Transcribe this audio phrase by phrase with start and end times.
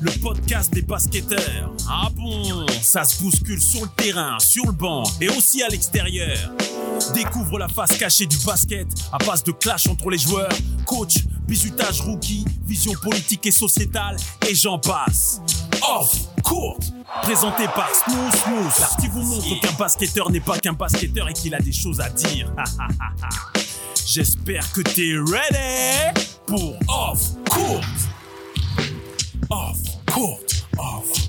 [0.00, 1.72] Le podcast des basketteurs.
[1.88, 2.66] Ah bon?
[2.82, 6.38] Ça se bouscule sur le terrain, sur le banc et aussi à l'extérieur.
[7.14, 10.52] Découvre la face cachée du basket à base de clash entre les joueurs,
[10.84, 14.16] coach, bisutage rookie, vision politique et sociétale
[14.48, 15.40] et j'en passe.
[15.88, 16.92] Off courte.
[17.22, 21.54] Présenté par Smooth Smooth, qui vous montre qu'un basketteur n'est pas qu'un basketteur et qu'il
[21.54, 22.52] a des choses à dire.
[24.04, 27.80] J'espère que t'es ready pour Off Court.
[29.50, 29.78] Off
[30.16, 30.40] Court.
[30.78, 31.28] Off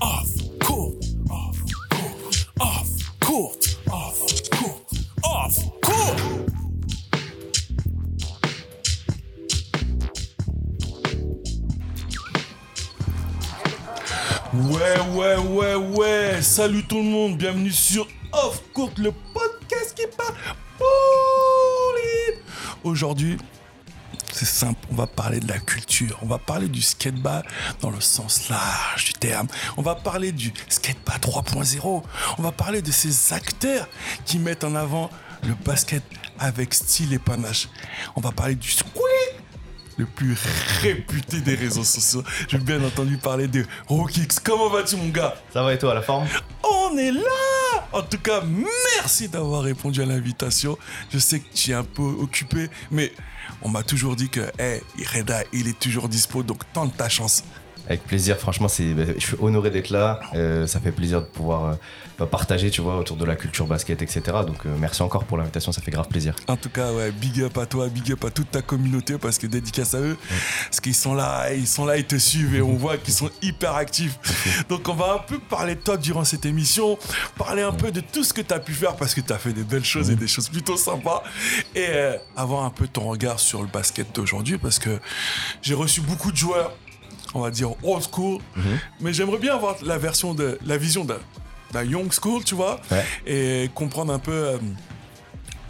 [0.00, 0.30] Off
[0.60, 0.94] Court.
[1.28, 1.58] Off
[1.90, 2.46] Court.
[2.58, 2.88] Off
[3.20, 3.58] Court.
[3.92, 4.80] Off Court.
[5.24, 6.16] Off Court.
[14.54, 16.40] Ouais, ouais, ouais, ouais.
[16.40, 20.34] Salut tout le monde, bienvenue sur Off Court, le podcast qui parle.
[22.82, 23.36] Aujourd'hui,
[24.38, 27.44] c'est simple, on va parler de la culture, on va parler du skateboard
[27.80, 32.02] dans le sens large du terme, on va parler du skateboard 3.0,
[32.38, 33.88] on va parler de ces acteurs
[34.24, 35.10] qui mettent en avant
[35.42, 36.04] le basket
[36.38, 37.68] avec style et panache.
[38.14, 39.07] On va parler du squeak
[39.98, 40.34] le plus
[40.80, 42.22] réputé des réseaux sociaux.
[42.48, 44.38] J'ai bien entendu parler de Rookix.
[44.42, 45.34] Comment vas-tu, mon gars?
[45.52, 46.26] Ça va et toi, la forme?
[46.62, 47.20] On est là
[47.92, 48.42] En tout cas,
[48.96, 50.78] merci d'avoir répondu à l'invitation.
[51.10, 53.12] Je sais que tu es un peu occupé, mais
[53.62, 54.80] on m'a toujours dit que, hey,
[55.12, 57.42] Reda, il est toujours dispo, donc tente ta chance.
[57.88, 60.20] Avec plaisir, franchement, c'est, bah, je suis honoré d'être là.
[60.34, 61.74] Euh, ça fait plaisir de pouvoir euh,
[62.18, 64.20] bah, partager, tu vois, autour de la culture basket, etc.
[64.46, 66.36] Donc euh, merci encore pour l'invitation, ça fait grave plaisir.
[66.48, 69.38] En tout cas, ouais, big up à toi, big up à toute ta communauté parce
[69.38, 70.18] que dédicace à eux,
[70.66, 73.30] parce qu'ils sont là, ils sont là, ils te suivent et on voit qu'ils sont
[73.40, 74.18] hyper actifs.
[74.68, 76.98] Donc on va un peu parler de toi durant cette émission,
[77.38, 79.38] parler un peu de tout ce que tu as pu faire parce que tu as
[79.38, 81.22] fait des belles choses et des choses plutôt sympas
[81.74, 81.88] et
[82.36, 84.98] avoir un peu ton regard sur le basket d'aujourd'hui parce que
[85.62, 86.72] j'ai reçu beaucoup de joueurs,
[87.34, 88.40] on va dire old school,
[89.00, 93.04] mais j'aimerais bien avoir la version de la vision d'un young school, tu vois, Ouais.
[93.26, 94.58] et comprendre un peu euh,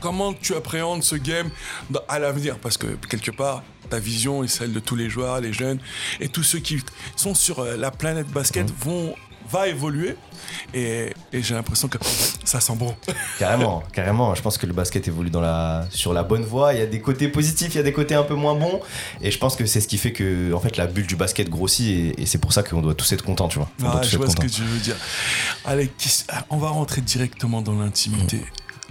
[0.00, 1.50] comment tu appréhendes ce game
[1.90, 2.58] dans- à l'avenir.
[2.58, 5.78] Parce que quelque part, ta vision est celle de tous les joueurs, les jeunes
[6.20, 6.78] et tous ceux qui
[7.16, 9.14] sont sur euh, la planète basket vont
[9.50, 10.16] va évoluer
[10.74, 11.98] et, et j'ai l'impression que
[12.44, 12.94] ça sent bon.
[13.38, 14.34] Carrément, carrément.
[14.34, 16.74] Je pense que le basket évolue dans la, sur la bonne voie.
[16.74, 18.80] Il y a des côtés positifs, il y a des côtés un peu moins bons.
[19.20, 21.48] Et je pense que c'est ce qui fait que, en fait, la bulle du basket
[21.48, 21.88] grossit.
[22.18, 23.68] Et, et c'est pour ça qu'on doit tous être contents, tu vois.
[23.80, 24.96] On doit Ah, je vois ce que tu veux dire.
[25.64, 25.90] Allez,
[26.28, 28.40] ah, on va rentrer directement dans l'intimité.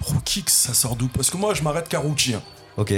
[0.02, 1.08] Rookix, ça sort d'où?
[1.08, 2.34] Parce que moi, je m'arrête qu'à Rookie.
[2.36, 2.42] hein.
[2.78, 2.94] Ok.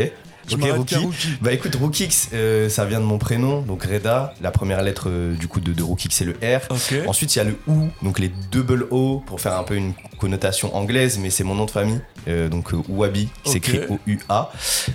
[0.54, 0.96] Ok, Rookie.
[1.42, 4.34] Bah écoute, Rookix, euh, ça vient de mon prénom, donc Reda.
[4.42, 6.62] La première lettre euh, du coup de, de Rookix, c'est le R.
[7.08, 9.94] Ensuite, il y a le OU, donc les double O pour faire un peu une
[10.18, 13.54] connotation anglaise, mais c'est mon nom de famille, euh, donc Ouabi, qui Ok.
[13.54, 14.52] s'écrit O-U-A.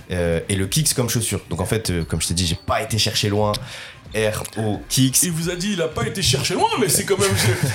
[0.09, 1.41] Et le Kicks comme chaussure.
[1.49, 3.51] Donc en fait, comme je t'ai dit, j'ai pas été chercher loin.
[4.15, 5.23] R-O Kicks.
[5.23, 7.29] Il vous a dit, il a pas été chercher loin, mais c'est quand même,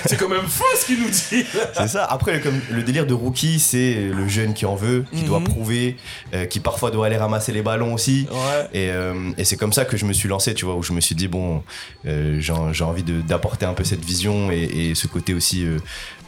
[0.07, 1.45] c'est quand même faux ce qu'il nous dit.
[1.75, 2.05] C'est ça.
[2.05, 5.39] Après, le, comme, le délire de rookie, c'est le jeune qui en veut, qui doit
[5.41, 5.45] Mhm.
[5.49, 5.97] prouver,
[6.35, 8.27] euh, qui parfois doit aller ramasser les ballons aussi.
[8.31, 8.69] Ouais.
[8.73, 10.93] Et, euh, et c'est comme ça que je me suis lancé, tu vois, où je
[10.93, 11.63] me suis dit, bon,
[12.07, 15.67] euh, j'ai envie d'apporter un peu cette vision et, et ce côté aussi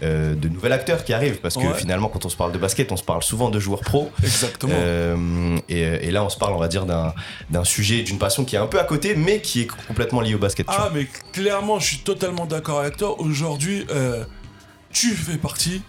[0.03, 1.37] de nouvel acteur qui arrive.
[1.37, 1.75] Parce que Ouais.
[1.79, 4.11] finalement, quand on se parle de basket, on se parle souvent de joueurs pro.
[4.23, 4.75] Exactement.
[5.69, 7.15] Et, et là, on se parle, on va dire, d'un
[7.51, 10.35] d'un sujet, d'une passion qui est un peu à côté, mais qui est complètement liée
[10.35, 10.67] au basket.
[10.69, 13.21] Ah, mais clairement, je suis totalement d'accord avec toi.
[13.21, 14.25] Aujourd'hui, euh,
[14.93, 15.83] tu fais partie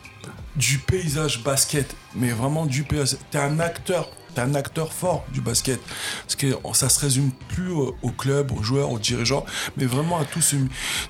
[0.56, 3.20] du paysage basket, mais vraiment du paysage.
[3.32, 4.10] T'es un acteur.
[4.36, 5.80] T'es un acteur fort du basket.
[6.24, 9.46] Parce que ça se résume plus au, au club, aux joueurs, aux dirigeants,
[9.78, 10.56] mais vraiment à tout ce,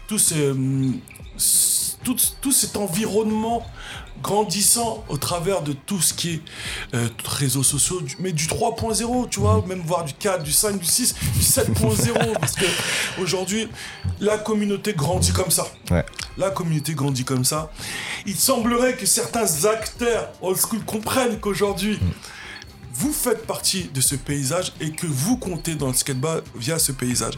[0.08, 1.00] tout ce, hum,
[1.38, 3.66] ce- tout, tout cet environnement
[4.24, 6.42] grandissant au travers de tout ce qui est
[6.96, 10.80] euh, réseaux sociaux, du- mais du 3.0, tu vois, même voir du 4, du 5,
[10.80, 12.66] du 6, du 7.0, parce que
[13.22, 13.68] aujourd'hui,
[14.20, 15.68] la communauté grandit comme ça.
[15.92, 16.06] Ouais.
[16.38, 17.72] La communauté grandit comme ça.
[18.26, 22.00] Il semblerait que certains acteurs old school comprennent qu'aujourd'hui,
[23.04, 26.94] vous faites partie de ce paysage et que vous comptez dans le skateboard via ce
[26.94, 27.34] paysage.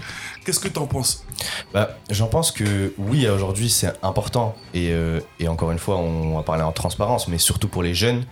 [0.45, 1.25] Qu'est-ce que tu en penses?
[1.73, 6.37] Bah, J'en pense que oui, aujourd'hui c'est important et, euh, et, encore une fois on
[6.37, 8.25] va parler en transparence, mais surtout pour les jeunes,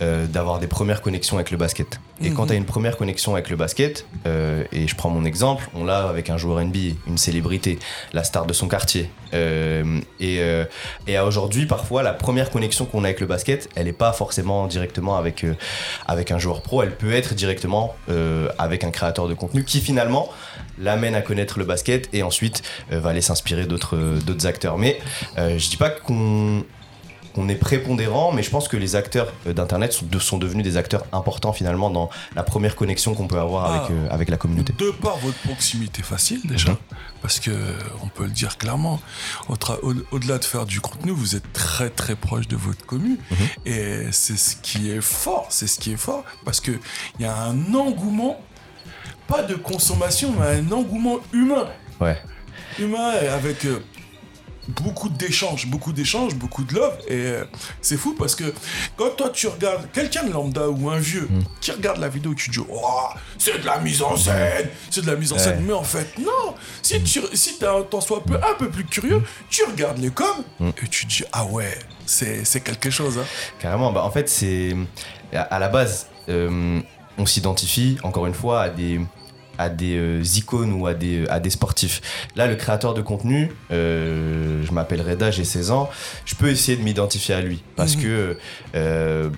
[0.00, 2.00] euh, d'avoir des premières connexions avec le basket.
[2.22, 5.24] Et quand tu as une première connexion avec le basket, euh, et je prends mon
[5.24, 7.78] exemple, on l'a avec un joueur NBA, une célébrité,
[8.12, 9.10] la star de son quartier.
[9.32, 10.40] Et,
[11.06, 14.12] et à aujourd'hui, parfois, la première connexion qu'on a avec le basket, elle n'est pas
[14.12, 15.46] forcément directement avec,
[16.06, 19.80] avec un joueur pro, elle peut être directement euh, avec un créateur de contenu qui
[19.80, 20.28] finalement
[20.78, 22.62] l'amène à connaître le basket et ensuite
[22.92, 24.78] euh, va aller s'inspirer d'autres acteurs.
[24.78, 24.98] Mais
[25.38, 26.64] euh, je dis pas qu'on
[27.36, 30.64] on est prépondérant, mais je pense que les acteurs euh, d'internet sont, de- sont devenus
[30.64, 33.92] des acteurs importants finalement dans la première connexion qu'on peut avoir avec, Ah.
[33.92, 34.72] euh, avec la communauté.
[34.78, 36.76] De par votre proximité facile déjà, Mhm.
[37.22, 37.50] parce que
[38.02, 39.00] on peut le dire clairement,
[39.48, 43.36] au- au-delà de faire du contenu, vous êtes très très proche de votre commune, Mhm.
[43.66, 46.72] et c'est ce qui est fort, c'est ce qui est fort, parce que
[47.18, 48.40] il y a un engouement,
[49.28, 51.66] pas de consommation, mais un engouement humain,
[52.00, 52.18] Ouais.
[52.78, 53.78] humain avec euh,
[54.70, 56.96] beaucoup d'échanges, beaucoup d'échanges, beaucoup de love.
[57.08, 57.44] Et euh,
[57.80, 58.52] c'est fou parce que
[58.96, 61.42] quand toi tu regardes quelqu'un de lambda ou un vieux Mm.
[61.60, 63.08] qui regarde la vidéo, tu dis oh,
[63.38, 65.62] c'est de la mise en scène, c'est de la mise en scène.
[65.66, 66.54] Mais en fait, non.
[66.82, 70.68] Si tu si tant soit peu un peu plus curieux, tu regardes les coms Mm.
[70.82, 73.18] et tu dis ah ouais, c'est c'est quelque chose.
[73.18, 73.24] Hein.
[73.58, 74.76] Carrément, bah en fait, c'est.
[75.32, 76.80] À à la base, euh,
[77.18, 79.00] on s'identifie, encore une fois, à des
[79.60, 82.00] à des euh, icônes ou à des, à des sportifs.
[82.36, 85.90] Là, le créateur de contenu, euh, je m'appelle Reda, j'ai 16 ans,
[86.24, 88.02] je peux essayer de m'identifier à lui parce Mhm.
[88.02, 88.38] que
[88.74, 89.30] euh,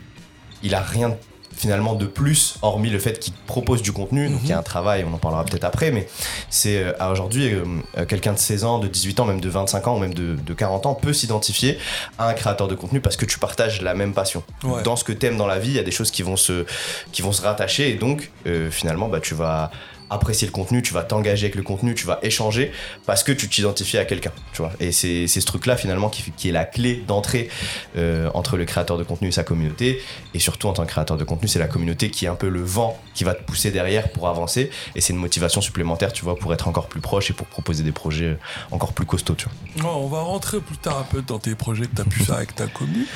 [0.62, 1.16] il a rien
[1.54, 4.62] finalement de plus hormis le fait qu'il propose du contenu donc il y a un
[4.62, 6.08] travail on en parlera peut-être après mais
[6.48, 7.62] c'est euh, à aujourd'hui euh,
[7.98, 10.34] euh, quelqu'un de 16 ans de 18 ans même de 25 ans ou même de,
[10.34, 11.78] de 40 ans peut s'identifier
[12.18, 14.82] à un créateur de contenu parce que tu partages la même passion Ouais.
[14.82, 16.64] dans ce que t'aimes dans la vie il y a des choses qui vont se
[17.12, 19.70] qui vont se rattacher et donc euh, finalement bah tu vas
[20.12, 22.72] apprécier le contenu, tu vas t'engager avec le contenu, tu vas échanger
[23.06, 24.72] parce que tu t'identifies à quelqu'un, tu vois.
[24.80, 27.48] Et c'est ce truc-là finalement qui, qui est la clé d'entrée
[27.96, 30.02] euh, entre le créateur de contenu et sa communauté.
[30.34, 32.48] Et surtout en tant que créateur de contenu, c'est la communauté qui est un peu
[32.48, 34.70] le vent qui va te pousser derrière pour avancer.
[34.94, 37.82] Et c'est une motivation supplémentaire, tu vois, pour être encore plus proche et pour proposer
[37.82, 38.36] des projets
[38.70, 39.94] encore plus costauds, tu vois.
[39.94, 42.36] On va rentrer plus tard un peu dans tes projets que tu as pu faire
[42.36, 43.06] avec ta commune.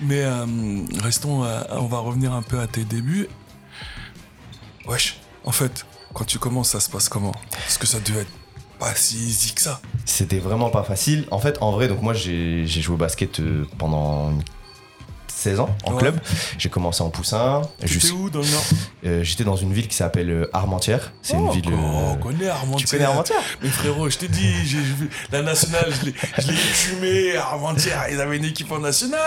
[0.00, 0.46] Mais euh,
[1.02, 3.28] restons, euh, on va revenir un peu à tes débuts.
[4.86, 7.34] Wesh, en fait, quand tu commences, ça se passe comment?
[7.50, 8.30] Parce que ça devait être
[8.78, 9.80] pas si easy que ça?
[10.04, 11.26] C'était vraiment pas facile.
[11.30, 14.32] En fait, en vrai, donc moi j'ai j'ai joué au basket euh, pendant
[15.40, 15.98] 16 ans en Ouais.
[16.00, 16.20] club.
[16.58, 17.62] J'ai commencé en poussin.
[17.82, 18.64] Jus- où dans le Nord
[19.06, 21.12] euh, J'étais dans une ville qui s'appelle euh, Armentières.
[21.22, 21.70] C'est Oh, une ville.
[21.72, 22.76] oh, euh, on connaît Armentières.
[22.88, 24.52] Tu connais Armentières Mais frérot, je t'ai dit,
[25.32, 26.14] la nationale, je l'ai-
[26.54, 29.20] écumé, Armentières, ils avaient une équipe en nationale.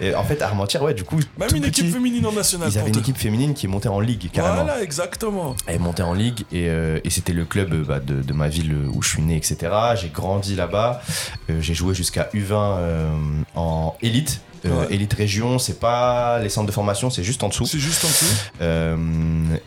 [0.00, 1.18] Et en fait, Armentières, ouais, du coup.
[1.38, 2.70] Même une équipe féminine en nationale.
[2.72, 4.64] Ils avaient une équipe féminine qui est montée en ligue, carrément.
[4.64, 5.54] Voilà, exactement.
[5.66, 8.32] Elle est montée en ligue et, euh, et c'était le club euh, bah, de, de
[8.32, 9.56] ma ville euh, où je suis né, etc.
[10.00, 11.02] J'ai grandi là-bas.
[11.50, 13.12] Euh, j'ai joué jusqu'à U20 euh,
[13.54, 14.40] en élite.
[14.64, 14.94] Euh, Ouais.
[14.94, 17.66] Élite région, c'est pas les centres de formation, c'est juste en dessous.
[17.66, 18.34] C'est juste en dessous.
[18.60, 18.96] Euh,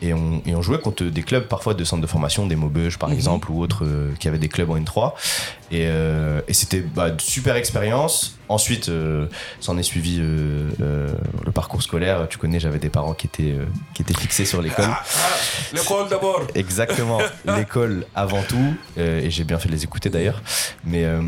[0.01, 2.97] et, on, et on jouait contre des clubs parfois de centres de formation, des Maubeuge
[2.97, 3.15] par Mhm.
[3.15, 5.13] exemple, ou autres euh, qui avaient des clubs en N3.
[5.71, 8.37] Et, euh, et c'était bah, une super expérience.
[8.49, 9.27] Ensuite, euh,
[9.61, 11.13] s'en est suivi euh, euh,
[11.45, 12.27] le parcours scolaire.
[12.29, 14.85] Tu connais, j'avais des parents qui étaient, euh, qui étaient fixés sur l'école.
[14.89, 15.29] Ah, ah,
[15.73, 16.41] L'école d'abord.
[16.55, 20.41] Exactement, l'école avant tout, euh, et j'ai bien fait de les écouter d'ailleurs.
[20.83, 21.21] Mais euh,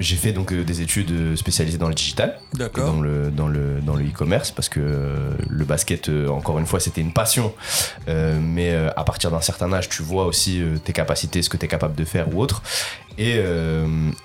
[0.00, 3.80] j'ai fait donc euh, des études euh, spécialisées dans le digital, dans le dans le
[3.82, 7.52] dans le e-commerce, parce que euh, le basket, encore une fois, c'était une passion.
[8.08, 11.68] Mais à partir d'un certain âge, tu vois aussi tes capacités, ce que tu es
[11.68, 12.62] capable de faire ou autre.
[13.18, 13.40] Et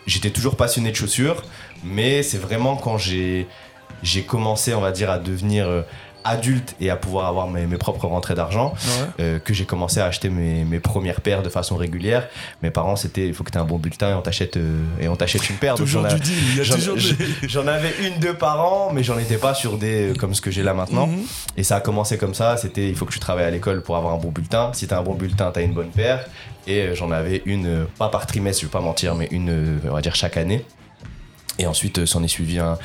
[0.08, 1.44] j'étais toujours passionné de chaussures,
[1.84, 3.48] mais c'est vraiment quand j'ai
[4.02, 5.68] j'ai commencé, on va dire, à devenir
[6.26, 9.06] adulte et à pouvoir avoir mes, mes propres rentrées d'argent Ouais.
[9.20, 12.28] euh, que j'ai commencé à acheter mes, mes premières paires de façon régulière.
[12.64, 14.80] Mes parents, c'était il faut que tu aies un bon bulletin et on t'achète euh,
[15.00, 15.76] et on t'achète une paire.
[15.76, 16.76] Toujours j'en du deal, il y a j'en-
[17.64, 17.70] des...
[17.70, 20.52] Avais une, deux par an, mais j'en étais pas sur des euh, comme ce que
[20.52, 21.08] j'ai là maintenant.
[21.08, 21.24] Mhm.
[21.58, 22.58] Et ça a commencé comme ça.
[22.58, 24.72] C'était il faut que tu travailles à l'école pour avoir un bon bulletin.
[24.74, 26.26] Si t'as un bon bulletin, t'as une bonne paire.
[26.68, 30.02] Et j'en avais une, pas par trimestre, je vais pas mentir, mais une, on va
[30.02, 30.66] dire chaque année.
[31.58, 32.78] Et ensuite, euh, s'en est suivi un,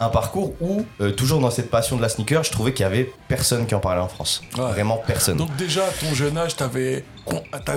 [0.00, 2.86] un parcours où, euh, toujours dans cette passion de la sneaker, je trouvais qu'il y
[2.86, 4.42] avait personne qui en parlait en France.
[4.56, 4.70] Ouais.
[4.72, 5.36] Vraiment personne.
[5.36, 7.04] Donc déjà, à ton jeune âge, t'avais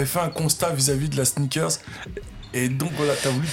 [0.06, 1.72] fait un constat vis-à-vis de la sneakers.
[2.54, 3.48] Et donc voilà, t'as voulu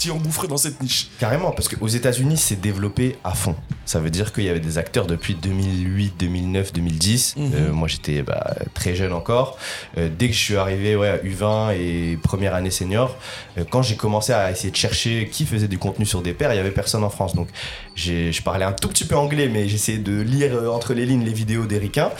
[0.00, 1.08] t'y engouffrer dans cette niche.
[1.18, 3.54] Carrément, parce qu'aux États-Unis, c'est développé à fond.
[3.84, 7.36] Ça veut dire qu'il y avait des acteurs depuis 2008, 2009, 2010.
[7.36, 7.50] Mhm.
[7.54, 9.58] Euh, moi, j'étais bah, très jeune encore.
[9.98, 13.16] Euh, dès que je suis arrivé ouais, à U20 et première année senior,
[13.58, 16.52] euh, quand j'ai commencé à essayer de chercher qui faisait du contenu sur des pairs,
[16.52, 17.34] il y avait personne en France.
[17.34, 17.48] Donc,
[17.94, 21.24] je parlais un tout petit peu anglais, mais j'essayais de lire euh, entre les lignes
[21.24, 22.10] les vidéos d'Ericain.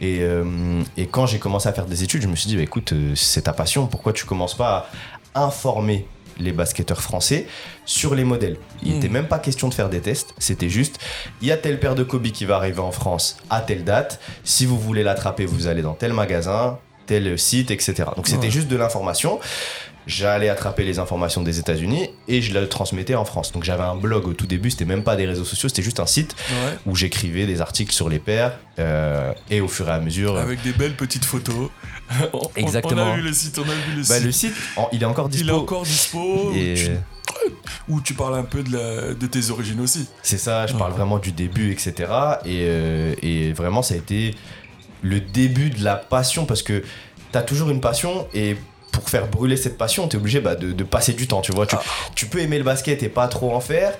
[0.00, 2.62] Et, euh, et quand j'ai commencé à faire des études, je me suis dit, bah,
[2.62, 4.88] écoute, c'est ta passion, pourquoi tu commences pas
[5.34, 6.06] à informer
[6.38, 7.46] les basketteurs français
[7.84, 8.56] sur les modèles.
[8.82, 10.98] Il n'était même pas question de faire des tests, c'était juste,
[11.40, 14.20] il y a telle paire de Kobe qui va arriver en France à telle date,
[14.44, 18.04] si vous voulez l'attraper, vous allez dans tel magasin, tel site, etc.
[18.16, 18.50] Donc c'était Ouais.
[18.50, 19.38] juste de l'information.
[20.06, 23.50] J'allais attraper les informations des États-Unis et je les transmettais en France.
[23.50, 25.98] Donc j'avais un blog au tout début, c'était même pas des réseaux sociaux, c'était juste
[25.98, 26.78] un site Ouais.
[26.86, 30.36] où j'écrivais des articles sur les paires euh, et au fur et à mesure.
[30.38, 31.70] Avec des belles petites photos.
[32.32, 33.02] On- Exactement.
[33.02, 34.24] On a vu le site, on a vu le bah, site.
[34.24, 35.44] le site, en- il est encore dispo.
[35.44, 36.52] Il est encore dispo.
[36.54, 36.90] Et Où, tu,
[37.88, 40.06] où tu parles un peu de, la- de tes origines aussi.
[40.22, 40.78] c'est ça, je Ouais.
[40.78, 41.94] parle vraiment du début, etc.
[42.44, 44.36] Et, euh, et vraiment, ça a été
[45.02, 46.84] le début de la passion parce que
[47.32, 48.56] t'as toujours une passion et
[48.96, 51.66] pour faire brûler cette passion, t'es obligé bah, de, de passer du temps, tu vois.
[51.66, 51.82] Tu, Ah.
[52.14, 53.92] tu peux aimer le basket et pas trop en faire.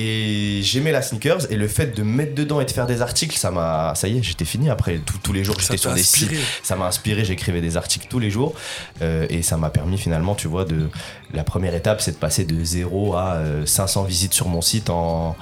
[0.00, 3.36] Et j'aimais la sneakers et le fait de mettre dedans et de faire des articles,
[3.36, 3.94] ça m'a.
[3.96, 4.98] Ça y est, j'étais fini après.
[4.98, 6.28] Tous- tous les jours, j'étais sur des sites.
[6.62, 8.54] ça m'a inspiré, j'écrivais des articles tous les jours
[9.02, 10.88] euh, et ça m'a permis finalement, tu vois, de
[11.34, 14.88] la première étape, c'est de passer de 0 à euh, 500 visites sur mon site
[14.88, 15.36] en,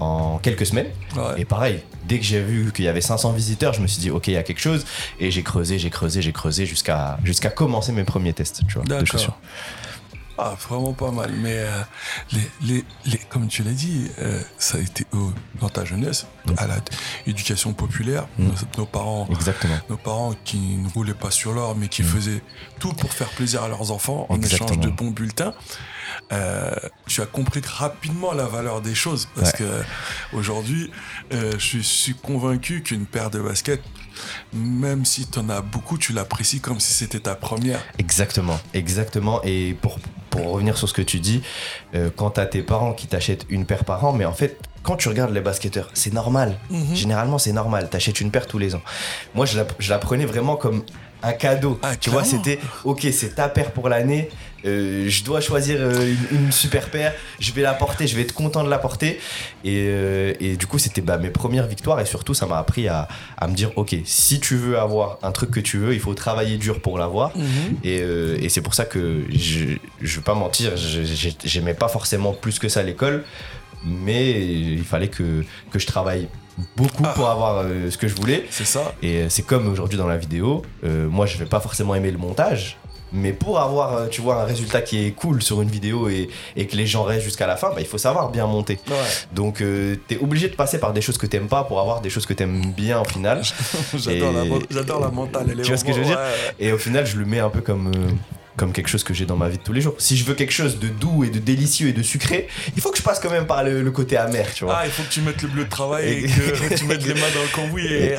[0.00, 0.88] en quelques semaines.
[1.14, 1.40] Ouais.
[1.42, 4.10] Et pareil, dès que j'ai vu qu'il y avait 500 visiteurs, je me suis dit,
[4.10, 4.84] ok, il y a quelque chose.
[5.20, 8.84] Et j'ai creusé, j'ai creusé, j'ai creusé jusqu'à jusqu'à commencer mes premiers tests, tu vois,
[8.84, 9.38] de chaussures.
[10.40, 11.32] Ah, vraiment pas mal.
[11.32, 11.82] Mais euh,
[12.32, 15.18] les, les, les- comme tu l'as dit, euh, ça a été euh,
[15.60, 16.52] dans ta jeunesse, Mm.
[16.58, 16.66] à
[17.26, 18.44] l'éducation populaire, Mm.
[18.46, 19.26] nos, nos parents.
[19.30, 19.76] Exactement.
[19.90, 22.06] Nos parents qui ne roulaient pas sur l'or, mais qui Mm.
[22.06, 22.42] faisaient
[22.78, 24.68] tout pour faire plaisir à leurs enfants en Exactement.
[24.70, 25.54] échange de bons bulletins.
[26.32, 26.70] Euh,
[27.06, 29.58] tu as compris rapidement la valeur des choses parce Ouais.
[29.58, 29.82] que
[30.36, 30.90] aujourd'hui,
[31.32, 33.82] euh, je suis convaincu qu'une paire de baskets,
[34.52, 37.80] même si tu en as beaucoup, tu l'apprécies comme si c'était ta première.
[37.98, 39.40] Exactement, exactement.
[39.44, 39.98] Et pour,
[40.30, 41.42] pour revenir sur ce que tu dis,
[41.94, 44.96] euh, quand t'as tes parents qui t'achètent une paire par an, mais en fait, quand
[44.96, 46.58] tu regardes les basketteurs, c'est normal.
[46.70, 46.94] Mhm.
[46.94, 47.90] Généralement, c'est normal.
[47.90, 48.82] T'achètes une paire tous les ans.
[49.34, 50.82] Moi, je la, je la prenais vraiment comme
[51.22, 51.78] un cadeau.
[51.82, 54.28] Ah, tu vois, c'était ok, c'est ta paire pour l'année.
[54.64, 57.12] euh, je dois choisir euh, une, une super paire.
[57.38, 58.06] Je vais la porter.
[58.06, 59.20] Je vais être content de la porter.
[59.64, 62.00] Et, euh, et du coup, c'était bah, mes premières victoires.
[62.00, 65.32] Et surtout, ça m'a appris à, à me dire ok, si tu veux avoir un
[65.32, 67.32] truc que tu veux, il faut travailler dur pour l'avoir.
[67.84, 70.72] Et, euh, et c'est pour ça que je, je vais pas mentir,
[71.44, 73.24] j'aimais pas forcément plus que ça l'école,
[73.84, 76.28] mais il fallait que, que je travaille
[76.76, 77.12] beaucoup Ah.
[77.14, 78.46] pour avoir euh, ce que je voulais.
[78.50, 78.94] C'est ça.
[79.02, 82.10] Et euh, c'est comme aujourd'hui dans la vidéo, euh, moi je vais pas forcément aimer
[82.10, 82.76] le montage.
[83.10, 86.66] Mais pour avoir, tu vois, un résultat qui est cool sur une vidéo et, et
[86.66, 88.78] que les gens restent jusqu'à la fin, bah, il faut savoir bien monter.
[88.86, 88.94] Ouais.
[89.32, 92.10] Donc, euh, t'es obligé de passer par des choses que t'aimes pas pour avoir des
[92.10, 93.40] choses que t'aimes bien au final.
[93.96, 94.32] J'adore
[95.00, 95.46] la, la mentale.
[95.52, 96.18] elle Tu vois ce que je veux dire?
[96.18, 96.54] ouais.
[96.66, 98.10] Et au final, je le mets un peu comme, euh,
[98.58, 99.94] comme quelque chose que j'ai dans ma vie de tous les jours.
[99.98, 102.90] Si je veux quelque chose de doux et de délicieux et de sucré, il faut
[102.90, 104.78] que je passe quand même par le, le côté amer, tu vois.
[104.80, 107.06] Ah, il faut que tu mettes le bleu de travail et Et- que tu mettes
[107.06, 108.16] les mains dans le cambouis et.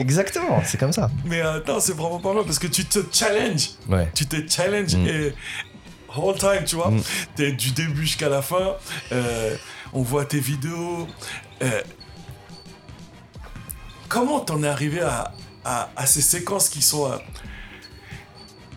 [0.00, 1.10] exactement, c'est comme ça.
[1.24, 3.70] Mais attends, c'est vraiment pas mal parce que tu te challenges.
[3.88, 4.08] Ouais.
[4.14, 5.06] Tu te challenges Mm.
[5.06, 5.34] et.
[6.16, 6.90] Whole time, tu vois.
[6.90, 7.02] Mm.
[7.36, 8.74] T'es du début jusqu'à la fin.
[9.12, 9.56] euh,
[9.92, 11.06] on voit tes vidéos.
[11.62, 11.80] euh,
[14.08, 15.32] comment t'en es arrivé à,
[15.64, 17.10] à, à ces séquences qui sont.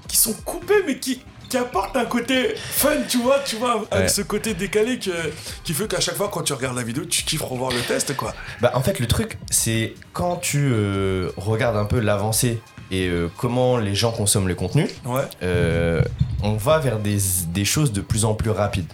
[0.08, 1.22] Qui sont coupées mais qui.
[1.50, 4.08] Qui apportent un côté fun, tu vois, tu vois, avec Ouais.
[4.10, 5.12] ce côté décalé que,
[5.64, 8.18] qui fait qu'à chaque fois quand tu regardes la vidéo, tu kiffes revoir le test,
[8.18, 8.34] quoi.
[8.60, 12.62] Bah, en fait, le truc, c'est quand tu euh, regardes un peu l'avancée
[12.92, 15.22] et euh, comment les gens consomment le contenu, Ouais.
[15.42, 16.02] euh,
[16.44, 18.92] on va vers des, des choses de plus en plus rapides.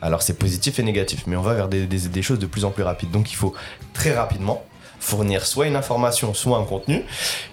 [0.00, 2.64] Alors c'est positif et négatif, mais on va vers des, des- des choses de plus
[2.64, 3.10] en plus rapides.
[3.10, 3.52] Donc il faut
[3.94, 4.64] très rapidement
[4.98, 7.02] fournir soit une information, soit un contenu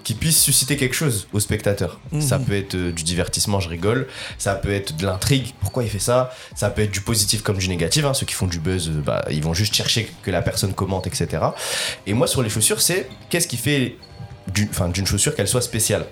[0.04, 2.00] qui puisse susciter quelque chose au spectateur.
[2.12, 2.22] Mhm.
[2.22, 4.08] Ça peut être euh, du divertissement, je rigole.
[4.38, 6.34] Ça peut être de l'intrigue, pourquoi il fait ça?
[6.56, 8.06] Ça peut être du positif comme du négatif.
[8.06, 8.14] hein.
[8.14, 11.08] Ceux qui font du buzz, euh, bah, ils vont juste chercher que la personne commente,
[11.08, 11.44] etc.
[12.08, 13.98] Et moi sur les chaussures, c'est qu'est-ce qui fait
[14.48, 16.06] d'une chaussure qu'elle soit spéciale?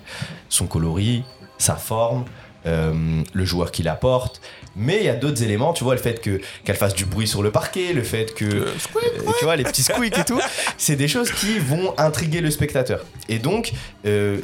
[0.49, 1.23] Son coloris,
[1.57, 2.25] sa forme,
[2.65, 4.41] euh, le joueur qui la porte.
[4.75, 7.27] Mais il y a d'autres éléments, tu vois, le fait que qu'elle fasse du bruit
[7.27, 10.39] sur le parquet, le fait que Euh, tu vois les petits squeaks et tout,
[10.77, 13.05] c'est des choses qui vont intriguer le spectateur.
[13.27, 13.73] Et donc
[14.05, 14.39] euh,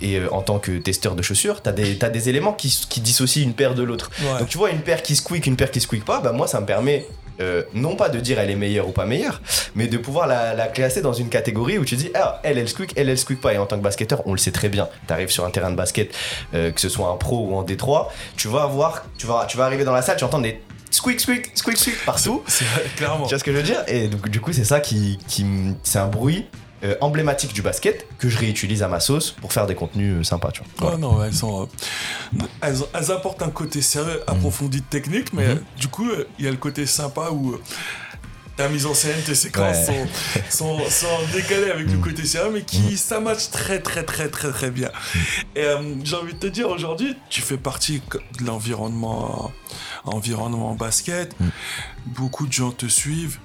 [0.00, 3.00] et euh, en tant que testeur de chaussures, t'as des, t'as des éléments qui, qui
[3.00, 4.10] dissocient une paire de l'autre.
[4.20, 4.40] Ouais.
[4.40, 6.60] Donc tu vois une paire qui squeak, une paire qui squeak pas, bah moi ça
[6.60, 7.06] me permet
[7.40, 9.40] euh, non pas de dire elle est meilleure ou pas meilleure,
[9.74, 12.68] mais de pouvoir la, la classer dans une catégorie où tu dis ah elle elle
[12.68, 13.54] squeak, elle elle squeak pas.
[13.54, 14.88] Et en tant que basketteur, on le sait très bien.
[15.06, 16.14] T'arrives sur un terrain de basket,
[16.54, 19.56] euh, que ce soit un pro ou en D3, tu vas avoir, tu vas, tu
[19.56, 20.60] vas arriver dans la salle, tu entends des
[20.90, 22.42] squeak, squeak, squeak, squeak partout.
[22.46, 22.64] C'est
[22.96, 23.24] clairement.
[23.24, 23.82] Tu vois ce que je veux dire?
[23.88, 25.44] Et donc, du coup, c'est ça qui, qui
[25.82, 26.46] c'est un bruit
[26.84, 30.22] euh, emblématique du basket que je réutilise à ma sauce pour faire des contenus euh,
[30.24, 30.92] sympas, tu vois.
[30.92, 31.62] Ouais, non, elles sont.
[31.62, 35.50] euh, elles, apportent un côté sérieux, approfondi de technique, mais Mhm.
[35.50, 36.08] euh, du coup,
[36.38, 37.56] il y a le côté sympa où.
[38.54, 40.06] Ta mise en scène, tes séquences Ouais.
[40.50, 44.28] sont, sont, sont décalées avec le côté sérieux, mais qui ça match très très très
[44.28, 44.90] très très bien.
[45.56, 48.02] Et euh, j'ai envie de te dire aujourd'hui, tu fais partie
[48.38, 49.50] de l'environnement
[50.04, 51.34] environnement basket.
[52.04, 53.38] Beaucoup de gens te suivent.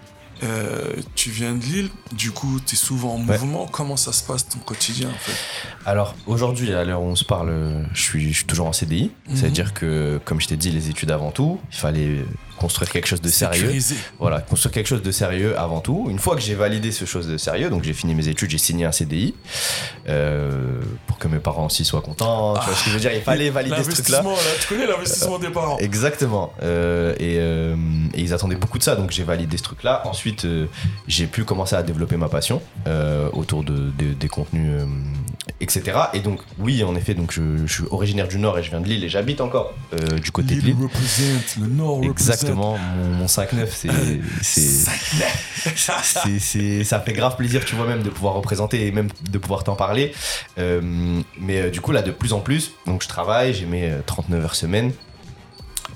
[0.44, 3.38] Euh, tu viens de Lille, du coup, tu es souvent en Ouais.
[3.40, 3.66] mouvement.
[3.68, 5.36] Comment ça se passe ton quotidien en fait?
[5.86, 9.12] Alors aujourd'hui, à l'heure où on se parle, je suis, je suis toujours en CDI.
[9.30, 9.36] Mhm.
[9.36, 12.26] C'est-à-dire que, comme je t'ai dit, les études avant tout, il fallait
[12.58, 13.70] construire quelque chose de sérieux.
[14.20, 16.08] Voilà, construire quelque chose de sérieux avant tout.
[16.10, 18.58] Une fois que j'ai validé ce chose de sérieux, donc j'ai fini mes études, j'ai
[18.58, 19.34] signé un CDI
[20.10, 22.56] euh, pour que mes parents aussi soient contents.
[22.60, 24.24] Tu vois ce que je veux dire Il fallait valider ce truc-là.
[24.62, 25.78] Tu connais l'investissement des parents.
[25.80, 26.54] Exactement.
[26.64, 27.76] Euh, et, euh,
[28.14, 30.02] et ils attendaient beaucoup de ça, donc j'ai validé ce truc-là.
[30.06, 30.66] Ensuite, euh,
[31.08, 34.86] j'ai pu commencer à développer ma passion euh, autour de, de- des contenus, euh,
[35.60, 35.98] etc.
[36.14, 38.82] Et donc, oui, en effet, donc je, je suis originaire du Nord et je viens
[38.82, 40.84] de Lille et j'habite encore euh, du côté de Lille Lille.
[40.84, 43.90] représente, le Nord Exactement, mon, mon 5-9, c'est.
[44.42, 49.38] c'est- c'est, ça fait grave plaisir, tu vois, même de pouvoir représenter et même de
[49.38, 50.14] pouvoir t'en parler.
[50.58, 53.90] Euh, mais euh, du coup, là, de plus en plus, donc je travaille, j'ai mes
[53.90, 54.92] euh, 39 heures semaine.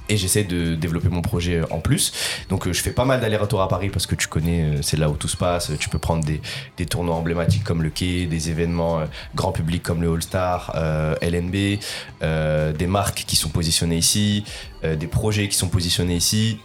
[0.09, 2.11] Et j'essaie de développer mon projet euh, en plus.
[2.49, 4.97] Donc euh, je fais pas mal d'allers-retours à Paris parce que tu connais, euh, c'est
[4.97, 5.71] là où tout se passe.
[5.79, 6.41] Tu peux prendre des,
[6.77, 9.01] des tournois emblématiques comme le Quai, des événements
[9.35, 10.75] grand public comme le All-Star,
[11.21, 11.79] LNB,
[12.21, 14.43] des marques qui sont positionnées ici,
[14.83, 16.59] des projets qui sont positionnés ici.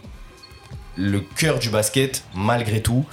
[0.95, 3.05] Le cœur du basket, malgré tout,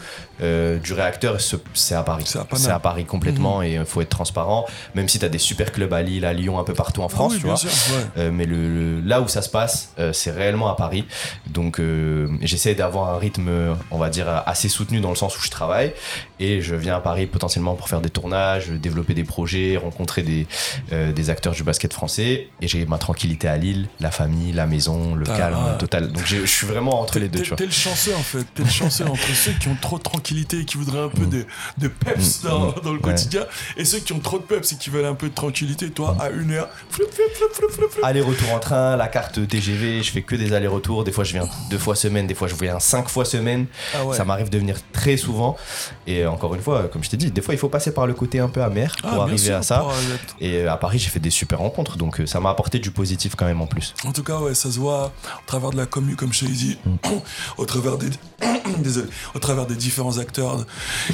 [0.42, 2.24] euh, du réacteur, ce- c'est à Paris.
[2.54, 4.66] C'est à Paris complètement et il faut être transparent.
[4.94, 7.08] Même si tu as des super clubs à Lille, à Lyon, un peu partout en
[7.08, 7.56] France, Ah oui, tu vois.
[7.56, 8.04] sûr, ouais.
[8.18, 11.04] Euh, mais le, le- là où ça se passe, euh, c'est réellement à Paris.
[11.46, 15.38] Donc euh, j'essaie d'avoir un rythme, euh, on va dire, assez soutenu dans le sens
[15.38, 15.92] où je travaille.
[16.40, 20.46] Et je viens à Paris potentiellement pour faire des tournages, développer des projets, rencontrer des,
[20.92, 22.48] euh, des acteurs du basket français.
[22.60, 25.78] Et j'ai ma tranquillité à Lille, la famille, la maison, le Ah, calme ouais.
[25.78, 26.10] total.
[26.12, 29.06] Donc je suis vraiment entre les deux, t'es le chanceux en fait, t'es le chanceux
[29.06, 31.44] entre ceux qui ont trop de tranquillité et qui voudraient un peu de,
[31.78, 32.48] de peps Mm.
[32.48, 32.74] dans, Mm.
[32.82, 33.02] dans le Ouais.
[33.02, 33.44] quotidien,
[33.76, 36.16] et ceux qui ont trop de peps et qui veulent un peu de tranquillité, toi
[36.20, 37.28] à une heure, flip, flip,
[37.70, 37.90] flip.
[38.02, 41.04] Aller-retour en train, la carte TGV, je fais que des allers-retours.
[41.04, 43.66] Des fois, je viens deux fois semaine, des fois, je viens cinq fois semaine.
[43.94, 44.16] Ah ouais.
[44.16, 45.56] Ça m'arrive de venir très souvent.
[46.06, 48.14] Et encore une fois, comme je t'ai dit, des fois, il faut passer par le
[48.14, 49.84] côté un peu amer Ah, pour arriver sûr, à ça.
[50.40, 51.96] Et euh, à Paris, j'ai fait des super rencontres.
[51.96, 53.94] Donc, euh, ça m'a apporté du positif quand même en plus.
[54.04, 56.52] En tout cas, ouais, ça se voit au travers de la commu, comme je t'ai
[56.52, 56.96] dit, Mm.
[57.58, 58.08] au travers des,
[58.78, 60.66] désolé, au travers des différents acteurs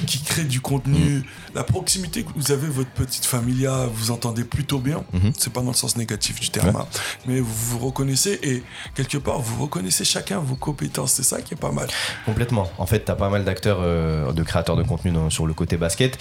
[0.06, 1.22] qui créent du contenu, Mm.
[1.54, 5.04] la proximité que vous avez, votre petite familia, vous entendez plutôt bien.
[5.12, 5.32] Mhm.
[5.36, 6.86] C'est pas dans le sens négatif du terme, hein.
[7.26, 8.62] mais vous vous reconnaissez et
[8.94, 11.12] quelque part vous reconnaissez chacun vos compétences.
[11.12, 11.88] C'est ça qui est pas mal.
[12.26, 12.70] Complètement.
[12.78, 15.76] En fait, t'as pas mal d'acteurs, euh, de créateurs de contenu dans- sur le côté
[15.76, 16.18] basket.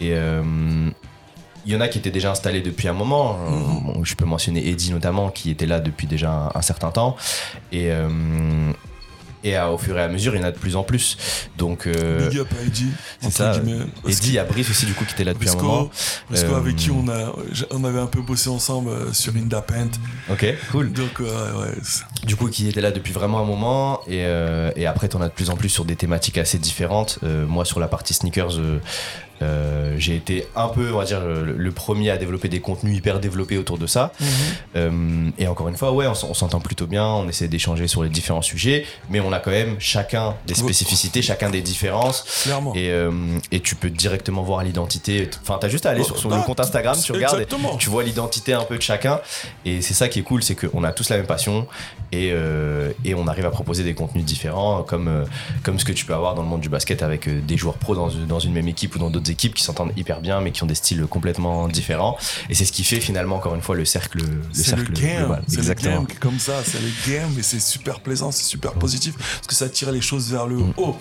[0.00, 0.90] Et euh,
[1.66, 3.36] il y en a qui étaient déjà installés depuis un moment.
[3.46, 3.80] Euh, Mhm.
[3.84, 7.16] bon, je peux mentionner Eddie notamment, qui était là depuis déjà un, un certain temps.
[7.70, 8.08] Et, euh,
[9.44, 11.16] et à- au fur et à mesure, il y en a de plus en plus.
[11.58, 12.90] Donc, euh, Big up à Eddie.
[13.20, 13.54] c'est ça.
[14.08, 15.90] Eddie, a Brice aussi, du coup, qui était là depuis un moment.
[16.28, 17.32] Briscoe Euh, avec qui on, a,
[17.70, 19.90] on avait un peu bossé ensemble euh, sur Indapent.
[20.30, 20.92] Ok, cool.
[20.92, 21.74] Donc, euh, ouais,
[22.26, 24.00] Du coup, qui était là depuis vraiment un moment.
[24.06, 27.18] Et, euh, et après, t'en as de plus en plus sur des thématiques assez différentes.
[27.22, 28.58] Euh, moi, sur la partie sneakers,
[29.42, 32.96] euh, j'ai été un peu, on va dire, le, le premier à développer des contenus
[32.96, 34.12] hyper développés autour de ça.
[34.76, 37.06] Euh, et encore une fois, ouais, on, s'entend plutôt bien.
[37.06, 38.84] On essaie d'échanger sur les différents sujets.
[39.08, 42.42] Mais on a quand même chacun des spécificités, chacun des différences.
[42.42, 42.74] clairement.
[42.74, 43.10] Et, euh,
[43.50, 45.28] et tu peux directement voir l'identité.
[45.42, 47.46] Enfin, t'as juste à aller sur, sur le Ah, compte Instagram, tu regardes, et
[47.78, 49.20] tu vois l'identité un peu de chacun.
[49.64, 51.66] Et c'est ça qui est cool, c'est qu'on a tous la même passion
[52.12, 52.32] et,
[53.04, 55.24] et on arrive à proposer des contenus différents, comme,
[55.62, 57.94] comme ce que tu peux avoir dans le monde du basket avec des joueurs pros
[57.94, 60.62] dans, dans une même équipe ou dans d'autres équipes qui s'entendent hyper bien, mais qui
[60.62, 62.16] ont des styles complètement différents.
[62.48, 64.92] Et c'est ce qui fait finalement, encore une fois, le cercle, le C'est le cercle
[64.92, 65.42] game, global.
[65.48, 65.94] le Exactement.
[66.02, 69.54] game comme ça, c'est le game et c'est super plaisant, c'est super positif parce que
[69.54, 70.72] ça tire les choses vers le Mm.
[70.76, 70.96] haut.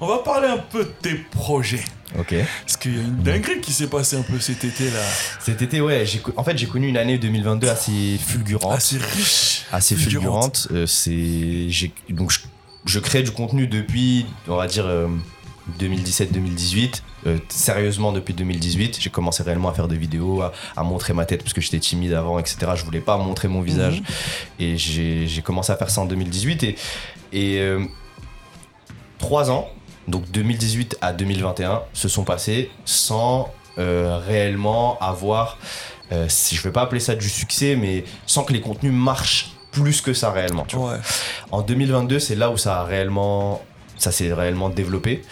[0.00, 1.84] On va parler un peu de tes projets.
[2.18, 2.34] Ok.
[2.64, 5.00] Parce qu'il y a une dinguerie qui s'est passée un peu cet été là,
[5.40, 6.04] Cet été, ouais,
[6.36, 8.72] en fait, j'ai connu une année 2022 assez fulgurante.
[8.72, 10.68] assez riche, assez fulgurante.
[10.70, 11.68] Euh, c'est
[12.10, 12.40] donc je,
[12.86, 15.08] je crée du contenu depuis on va dire euh,
[15.80, 17.02] 2017-2018.
[17.26, 21.24] Euh, sérieusement depuis 2018, j'ai commencé réellement à faire des vidéos, à, à montrer ma
[21.24, 22.72] tête parce que j'étais timide avant, etc.
[22.74, 24.02] Je voulais pas montrer mon visage
[24.58, 26.76] et j'ai commencé à faire ça en 2018 et,
[27.32, 27.84] et euh,
[29.18, 29.68] trois ans,
[30.08, 35.58] donc 2018 à 2021, se sont passés sans euh, réellement avoir,
[36.28, 40.00] si je vais pas appeler ça du succès, mais sans que les contenus marchent plus
[40.00, 40.64] que ça réellement.
[40.64, 40.92] tu vois.
[40.92, 40.98] Ouais.
[41.50, 43.60] En 2022, c'est là où ça a réellement.
[43.96, 45.22] Ça s'est réellement développé.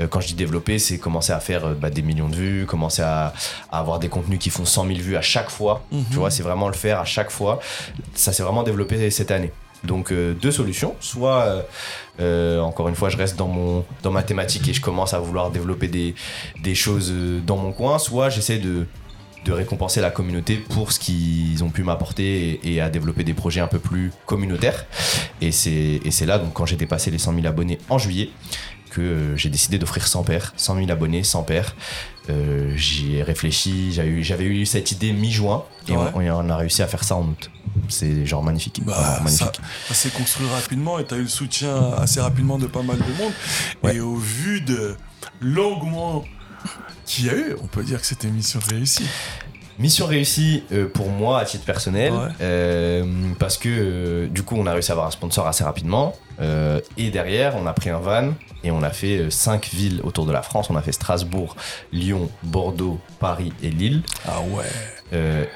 [0.00, 2.66] Euh, quand je dis développé, c'est commencer à faire euh, bah, des millions de vues,
[2.66, 3.32] commencer à,
[3.70, 5.84] à avoir des contenus qui font 100 000 vues à chaque fois.
[5.90, 6.04] Mhm.
[6.10, 7.60] Tu vois, c'est vraiment le faire à chaque fois.
[8.14, 9.52] Ça s'est vraiment développé cette année.
[9.84, 10.94] Donc euh, deux solutions.
[11.00, 11.64] Soit,
[12.20, 15.50] encore une fois, je reste dans, mon, dans ma thématique et je commence à vouloir
[15.50, 16.14] développer des,
[16.62, 17.12] des choses
[17.44, 17.98] dans mon coin.
[17.98, 18.86] Soit j'essaie de,
[19.44, 23.34] de récompenser la communauté pour ce qu'ils ont pu m'apporter et, et à développer des
[23.34, 24.86] projets un peu plus communautaires.
[25.40, 28.30] Et c'est et c'est là, donc, quand j'ai dépassé les 100 000 abonnés en juillet,
[28.90, 31.74] que euh, j'ai décidé d'offrir 100 paires, 100 000 abonnés, 100 paires.
[32.30, 36.06] Euh, J'y ai réfléchi, j'avais eu, j'avais eu cette idée mi-juin et Ouais.
[36.14, 37.50] on, on a réussi à faire ça en août.
[37.88, 38.80] C'est genre magnifique.
[38.84, 39.46] Bah, magnifique.
[39.56, 42.82] ça, ça s'est construit rapidement et tu as eu le soutien assez rapidement de pas
[42.82, 43.32] mal de monde.
[43.82, 43.96] Ouais.
[43.96, 44.94] Et au vu de
[45.40, 46.22] l'engouement
[47.04, 49.06] qu'il y a eu, on peut dire que c'était mission réussie.
[49.78, 52.28] Mission réussie euh, pour moi à titre personnel Ouais.
[52.42, 53.04] euh,
[53.38, 56.14] parce que euh, du coup on a réussi à avoir un sponsor assez rapidement
[56.98, 58.32] et derrière on a pris un van
[58.64, 60.70] et on a fait euh, cinq villes autour de la France.
[60.70, 61.56] On a fait Strasbourg,
[61.92, 64.02] Lyon, Bordeaux, Paris et Lille.
[64.26, 64.64] Ah ouais.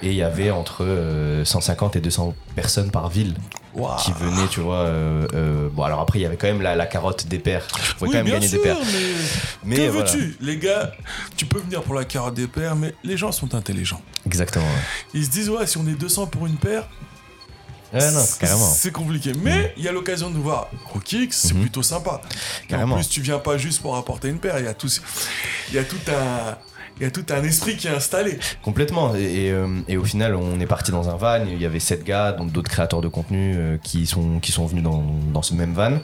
[0.02, 3.34] Et il y avait entre euh, 150 et 200 personnes par ville
[4.04, 4.78] Qui venaient, tu vois.
[4.78, 7.66] euh, euh, bon, alors après, il y avait quand même la, la carotte des pères.
[7.66, 8.76] Tu pouvais Oui, quand même gagner sûr, des paires.
[8.80, 9.14] mais,
[9.64, 10.10] Mais que voilà.
[10.12, 10.92] veux-tu Les gars,
[11.36, 14.00] tu peux venir pour la carotte des paires, mais les gens sont intelligents.
[14.26, 14.64] Exactement.
[14.64, 14.70] ouais.
[15.14, 16.88] Ils se disent, ouais, si on est 200 pour une paire,
[17.92, 18.68] Ouais, non, c'est- carrément.
[18.74, 19.32] c'est compliqué.
[19.42, 21.60] Mais il y a l'occasion de voir Rookix, c'est Mhm.
[21.62, 22.20] plutôt sympa.
[22.64, 22.94] Et Carrément.
[22.96, 24.88] En plus, tu viens pas juste pour apporter une paire, il y a tout,
[25.68, 26.56] il y a tout un.
[26.98, 28.38] Il y a tout un esprit qui est installé.
[28.62, 29.14] Complètement.
[29.14, 31.44] Et, et, euh, et au final, on est parti dans un van.
[31.44, 34.66] Il y avait sept gars, donc d'autres créateurs de contenu euh, qui, sont, qui sont
[34.66, 35.98] venus dans, dans ce même van.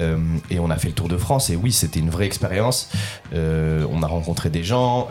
[0.00, 0.18] Euh,
[0.50, 1.50] et on a fait le tour de France.
[1.50, 2.90] Et oui, c'était une vraie expérience.
[3.32, 5.08] On a rencontré des gens.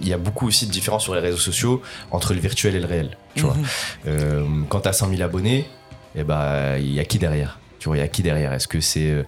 [0.00, 2.80] Il y a beaucoup aussi de différences sur les réseaux sociaux entre le virtuel et
[2.80, 3.16] le réel.
[3.34, 3.54] Tu vois.
[3.54, 3.64] Mhm.
[4.06, 5.66] Euh, quand t'as 100 000 abonnés,
[6.14, 7.58] eh ben, il y a qui derrière?
[7.84, 8.50] Tu vois, il y a qui derrière?
[8.54, 9.24] Est-ce que c'est, euh,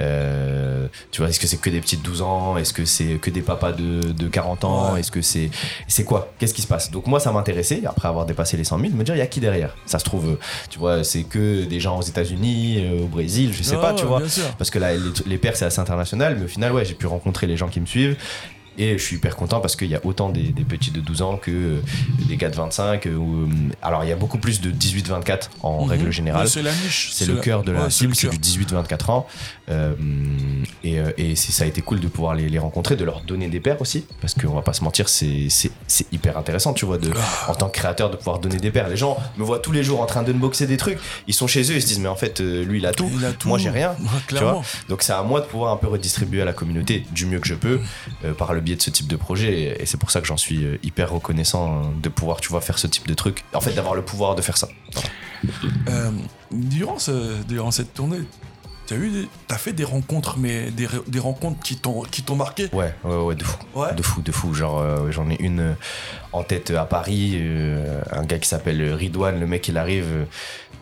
[0.00, 2.56] euh, tu vois, est-ce que c'est que des petits de 12 ans?
[2.56, 4.94] Est-ce que c'est que des papas de, de 40 ans?
[4.94, 4.98] Ouais.
[4.98, 5.48] Est-ce que c'est,
[5.86, 6.32] c'est quoi?
[6.40, 6.90] Qu'est-ce qui se passe?
[6.90, 9.20] Donc moi, ça m'intéressait après avoir dépassé les 100 000, de me dire il y
[9.20, 9.76] a qui derrière?
[9.86, 10.38] Ça se trouve,
[10.70, 14.00] tu vois, c'est que des gens aux États-Unis, euh, au Brésil, je sais pas, ouais,
[14.00, 14.22] tu vois.
[14.58, 17.06] Parce que là, les, les pairs, c'est assez international, mais au final, ouais, j'ai pu
[17.06, 18.16] rencontrer les gens qui me suivent.
[18.82, 21.20] Et je suis hyper content parce qu'il y a autant des, des petits de 12
[21.20, 21.80] ans que euh,
[22.28, 23.04] des gars de 25.
[23.06, 23.48] euh, ou, euh,
[23.82, 25.90] alors, il y a beaucoup plus de 18-24 en Mhm.
[25.90, 26.48] règle générale.
[26.48, 27.10] C'est la niche.
[27.12, 28.82] C'est le la- cœur de la ouais, cible, c'est du cœur.
[28.82, 29.26] 18-24 ans.
[29.70, 29.94] Euh,
[30.82, 33.48] et euh, et ça a été cool de pouvoir les, les rencontrer, de leur donner
[33.48, 34.04] des paires aussi.
[34.20, 35.48] Parce qu'on va pas se mentir, c'est
[36.12, 37.10] hyper intéressant, tu vois, de,
[37.48, 38.88] en tant que créateur, de pouvoir donner des paires.
[38.88, 40.98] Les gens me voient tous les jours en train d'unboxer des trucs.
[41.28, 43.10] Ils sont chez eux, ils se disent, mais en fait, euh, lui, il a tout.
[43.14, 43.48] Il a tout.
[43.48, 43.90] Moi, j'ai rien.
[44.00, 44.62] Ouais, clairement.
[44.88, 47.46] Donc c'est à moi de pouvoir un peu redistribuer à la communauté du mieux que
[47.48, 47.80] je peux
[48.24, 50.36] euh, par le biais de ce type de projet et, c'est pour ça que j'en
[50.36, 53.72] suis hyper reconnaissant euh, de pouvoir tu vois faire ce type de truc en fait
[53.72, 54.68] d'avoir le pouvoir de faire ça
[55.88, 56.10] Euh,
[56.52, 58.18] durant, ce- durant cette tournée,
[58.90, 62.34] tu as eu, t'as fait des rencontres, mais des, des rencontres qui t'ont qui t'ont
[62.36, 62.68] marqué?
[62.72, 63.94] ouais ouais ouais de fou Ouais.
[63.94, 65.72] de fou de fou genre euh, j'en ai une euh,
[66.32, 70.26] en tête euh, à Paris euh, un gars qui s'appelle Ridwan le mec il arrive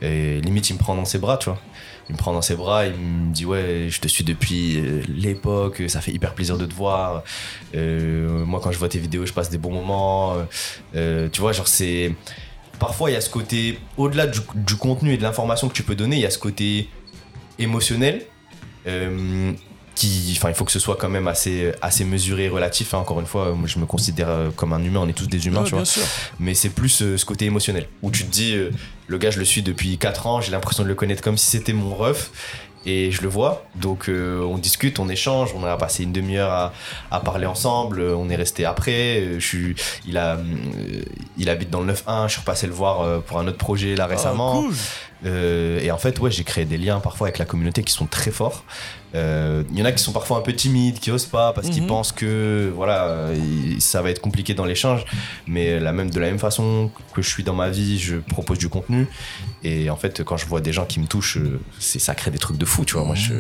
[0.00, 1.58] et limite il me prend dans ses bras tu vois
[2.08, 4.80] il me prend dans ses bras, il me dit ouais, je te suis depuis
[5.14, 7.22] l'époque, ça fait hyper plaisir de te voir.
[7.74, 10.34] Euh, moi quand je vois tes vidéos, je passe des bons moments.
[10.94, 12.14] Tu vois, genre c'est
[12.78, 15.82] parfois il y a ce côté au-delà du, du contenu et de l'information que tu
[15.82, 16.88] peux donner, il y a ce côté
[17.58, 18.22] émotionnel.
[18.86, 19.52] euh,
[19.94, 22.94] qui, enfin, il faut que ce soit quand même assez, assez mesuré et relatif.
[22.94, 22.98] hein.
[22.98, 25.00] Encore une fois, moi, je me considère euh, comme un humain.
[25.02, 26.04] On est tous des humains, Ouais, tu vois sûr.
[26.38, 28.70] mais c'est plus euh, ce côté émotionnel où tu te dis euh,
[29.08, 31.46] le gars je le suis depuis 4 ans j'ai l'impression de le connaître comme si
[31.50, 32.30] c'était mon ref
[32.88, 36.51] et je le vois donc euh, on discute on échange on a passé une demi-heure
[36.51, 36.72] à,
[37.11, 39.74] à parler ensemble euh, on est resté après euh, je suis
[40.07, 41.03] il a euh,
[41.37, 44.07] il habite dans le 9-1 je suis repassé le voir pour un autre projet là
[44.07, 44.74] récemment Ah, cool.
[45.27, 48.07] euh, et en fait, ouais, j'ai créé des liens parfois avec la communauté qui sont
[48.07, 48.64] très forts.
[49.14, 51.68] Euh, Il y en a qui sont parfois un peu timides, qui osent pas parce
[51.70, 51.88] qu'ils Mhm.
[51.88, 53.36] pensent que voilà, euh,
[53.78, 55.04] ça va être compliqué dans l'échange.
[55.46, 58.58] Mais la même de la même façon que je suis dans ma vie, je propose
[58.58, 59.06] du contenu.
[59.64, 62.30] Et en fait, quand je vois des gens qui me touchent, euh, c'est ça crée
[62.30, 63.04] des trucs de fou, tu vois.
[63.04, 63.34] Moi, je,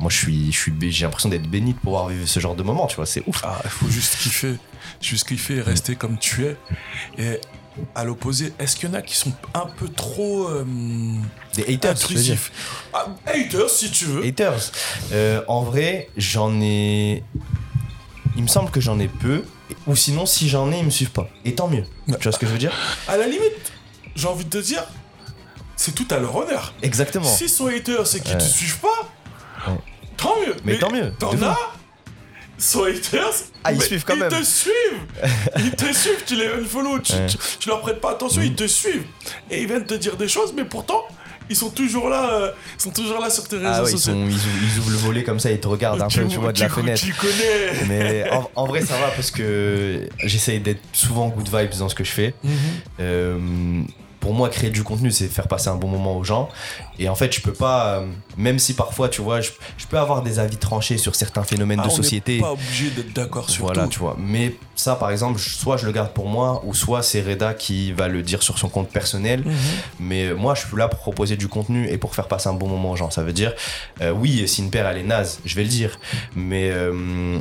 [0.00, 2.54] moi, je suis, je suis, bé- j'ai l'impression d'être béni de pouvoir vivre ce genre
[2.56, 3.06] de moment, tu vois.
[3.06, 3.40] C'est ouf.
[3.44, 4.54] Ah, il faut juste kiffer.
[5.00, 6.56] Juste kiffer et rester comme tu es.
[7.18, 7.40] Et
[7.94, 10.64] à l'opposé, est-ce qu'il y en a qui sont un peu trop euh,
[11.54, 12.52] Des haters, intrusifs?
[12.92, 14.24] Ah, Haters, si tu veux.
[14.24, 14.70] Haters.
[15.12, 17.22] Euh, en vrai, j'en ai.
[18.36, 19.42] Il me semble que j'en ai peu.
[19.86, 21.28] Ou sinon, si j'en ai, ils me suivent pas.
[21.44, 21.84] Et tant mieux.
[22.06, 22.72] Tu vois ce que je veux dire?
[23.08, 23.72] À la limite,
[24.14, 24.84] j'ai envie de te dire,
[25.76, 26.74] c'est tout à leur honneur.
[26.82, 27.24] Exactement.
[27.24, 28.48] Si sont haters et qu'ils te Ouais.
[28.48, 29.78] suivent pas, Ouais.
[30.16, 30.54] tant mieux.
[30.64, 31.56] Mais tant mieux, T'en as
[32.58, 33.32] sont haters.
[33.64, 34.30] Ah, ils suivent quand ils même.
[34.30, 34.74] te suivent.
[35.58, 37.26] ils te suivent, tu les unfollow, tu, Ouais.
[37.26, 39.04] tu, tu leur prêtes pas attention, ils te suivent.
[39.50, 41.02] Et ils viennent te dire des choses, mais pourtant,
[41.50, 43.98] ils sont toujours là, euh, ils sont toujours là sur tes réseaux Ah ouais, ils,
[43.98, 44.12] sociaux.
[44.14, 46.38] sont- ils ouvrent, ils ouvrent le volet comme ça, ils te regardent un peu, tu
[46.38, 47.02] vois, de la tu- fenêtre.
[47.04, 47.86] Tu connais.
[47.88, 51.94] Mais en, en vrai, ça va parce que j'essaye d'être souvent good vibes dans ce
[51.94, 52.34] que je fais.
[52.44, 52.52] Mhm.
[53.00, 53.38] Euh,
[54.24, 56.48] pour moi, créer du contenu, c'est faire passer un bon moment aux gens.
[56.98, 58.06] Et en fait, je peux pas, euh,
[58.38, 61.78] même si parfois, tu vois, je, je peux avoir des avis tranchés sur certains phénomènes
[61.82, 62.38] Ah, de on société.
[62.40, 63.90] pas obligé d'être d'accord sur Voilà, tout.
[63.90, 64.16] tu vois.
[64.18, 67.92] Mais ça, par exemple, soit je le garde pour moi, ou soit c'est Reda qui
[67.92, 69.42] va le dire sur son compte personnel.
[69.44, 69.52] Mhm.
[70.00, 72.66] Mais moi, je suis là pour proposer du contenu et pour faire passer un bon
[72.68, 73.10] moment aux gens.
[73.10, 73.52] Ça veut dire,
[74.00, 75.98] euh, oui, si une paire elle est naze, je vais le dire.
[76.34, 77.38] Mais, euh,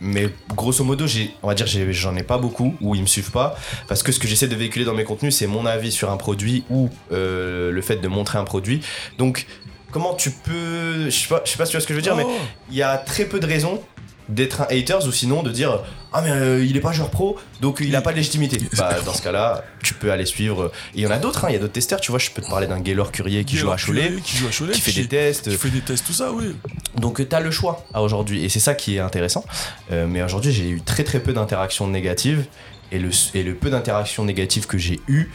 [0.00, 3.30] mais grosso modo, j'ai, on va dire, j'en ai pas beaucoup ou ils me suivent
[3.30, 3.56] pas.
[3.88, 6.16] Parce que ce que j'essaie de véhiculer dans mes contenus, c'est mon avis sur un
[6.16, 8.80] produit ou euh, le fait de montrer un produit.
[9.18, 9.46] Donc,
[9.90, 11.06] comment tu peux.
[11.06, 12.24] Je sais pas, je sais pas si tu vois ce que je veux dire, mais
[12.26, 12.32] Oh.
[12.70, 13.80] il y a très peu de raisons
[14.28, 15.80] d'être un haters ou sinon de dire
[16.12, 18.96] ah mais euh, il est pas joueur pro donc il a pas de légitimité bah
[19.04, 21.48] dans ce cas là tu peux aller suivre et il y en a d'autres hein,
[21.50, 23.56] il y a d'autres testeurs tu vois je peux te parler d'un Gaylor Curier qui
[23.56, 24.72] joue à Cholet Qui joue à Cholet.
[24.72, 26.56] qui fait des tests Qui fait des tests, tout ça, oui.
[26.96, 29.44] donc tu as le choix à aujourd'hui et c'est ça qui est intéressant
[29.92, 32.46] Euh, mais aujourd'hui j'ai eu très très peu d'interactions négatives
[32.90, 35.30] et le, et le peu d'interactions négatives que j'ai eu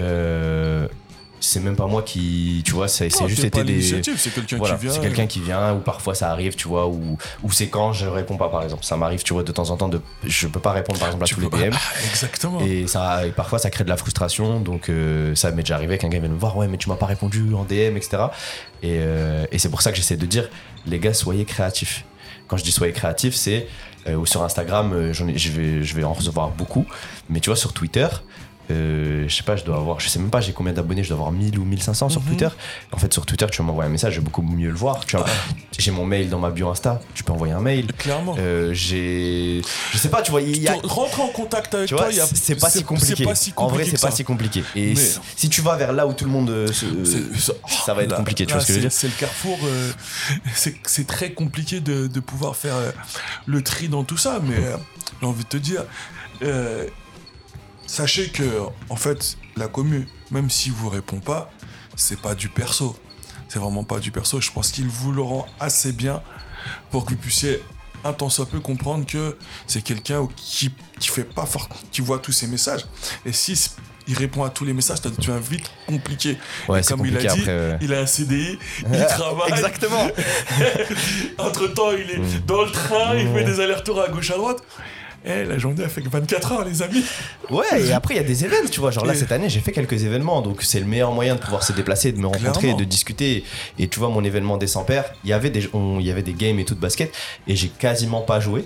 [0.00, 0.88] euh,
[1.44, 4.82] c'est même pas moi qui tu vois c'est juste été des c'est quelqu'un voilà, qui
[4.82, 4.92] vient.
[4.92, 8.06] c'est quelqu'un qui vient ou parfois ça arrive, tu vois, ou, ou c'est quand je
[8.06, 8.84] réponds pas par exemple.
[8.84, 11.24] Ça m'arrive, tu vois, de temps en temps de je peux pas répondre par exemple
[11.24, 11.74] à Tu tous les DM.
[12.10, 12.60] Exactement.
[12.60, 15.98] Et, ça, et parfois ça crée de la frustration, donc euh, ça m'est déjà arrivé
[15.98, 18.24] qu'un gars vienne me voir, ouais, mais tu m'as pas répondu en DM, etc.
[18.82, 20.48] Et, euh, et c'est pour ça que j'essaie de dire,
[20.86, 22.04] les gars, soyez créatifs.
[22.48, 23.68] Quand je dis soyez créatifs, c'est
[24.06, 26.86] euh, ou sur Instagram, je, vais, je vais en recevoir beaucoup,
[27.28, 28.06] mais tu vois, sur Twitter,
[28.70, 31.08] euh, je sais pas, je dois avoir, je sais même pas, j'ai combien d'abonnés, je
[31.08, 32.26] dois avoir 1000 ou 1500 sur Mhm.
[32.28, 32.48] Twitter.
[32.92, 35.04] En fait, sur Twitter, tu vas m'envoyer un message, je vais beaucoup mieux le voir.
[35.06, 35.26] Tu vois,
[35.78, 37.86] j'ai mon mail dans ma bio Insta, tu peux envoyer un mail.
[37.98, 38.36] Clairement.
[38.38, 39.60] Euh, j'ai,
[39.92, 42.10] je sais pas, tu vois, il y a, Rentrer en contact avec tu toi, a-
[42.12, 43.24] c'est pas si compliqué.
[43.24, 44.64] Pas si en vrai, compliqué c'est pas si compliqué.
[44.76, 45.00] Et Mais-
[45.36, 47.52] si, tu vas vers là où tout le monde euh, se- C'est-
[47.84, 49.12] ça va être là- compliqué, tu là, vois ce que je veux dire C'est le
[49.18, 49.58] carrefour.
[50.54, 52.74] c'est très compliqué de, de pouvoir faire
[53.46, 54.56] le tri dans tout ça, mais
[55.20, 55.82] j'ai envie de te dire,
[57.86, 61.50] sachez que en fait, la commu, même si vous répond pas,
[61.96, 62.96] c'est pas du perso.
[63.48, 64.40] C'est vraiment pas du perso.
[64.40, 66.22] Je pense qu'il vous le rend assez bien
[66.90, 67.62] pour que vous puissiez
[68.04, 72.18] un tant soit peu comprendre que c'est quelqu'un qui, qui fait pas fort, qui voit
[72.18, 72.84] tous ces messages.
[73.24, 73.70] Et si
[74.06, 76.36] il répond à tous les messages, ça devient vite compliqué.
[76.68, 77.78] Ouais, Et c'est comme il a dit, après.
[77.80, 78.58] il a un CDI,
[78.92, 79.50] il travaille.
[79.52, 80.08] Exactement.
[81.38, 82.40] Entre temps, il est Mm.
[82.46, 83.34] dans le train, il Mm.
[83.34, 84.62] fait des allers-retours à gauche à droite.
[85.26, 87.02] Eh, la journée, elle fait que 24 heures, les amis.
[87.50, 88.90] Ouais, et après, il y a des événements, tu vois.
[88.90, 90.42] Genre là, Et- cette année, j'ai fait quelques événements.
[90.42, 92.78] Donc, c'est le meilleur moyen de pouvoir se déplacer, de me rencontrer, Clairement.
[92.78, 93.44] de discuter.
[93.78, 96.10] Et tu vois, mon événement des 100 pairs, il y avait des, on- il y
[96.10, 97.14] avait des games et tout de basket.
[97.48, 98.64] Et j'ai quasiment pas joué.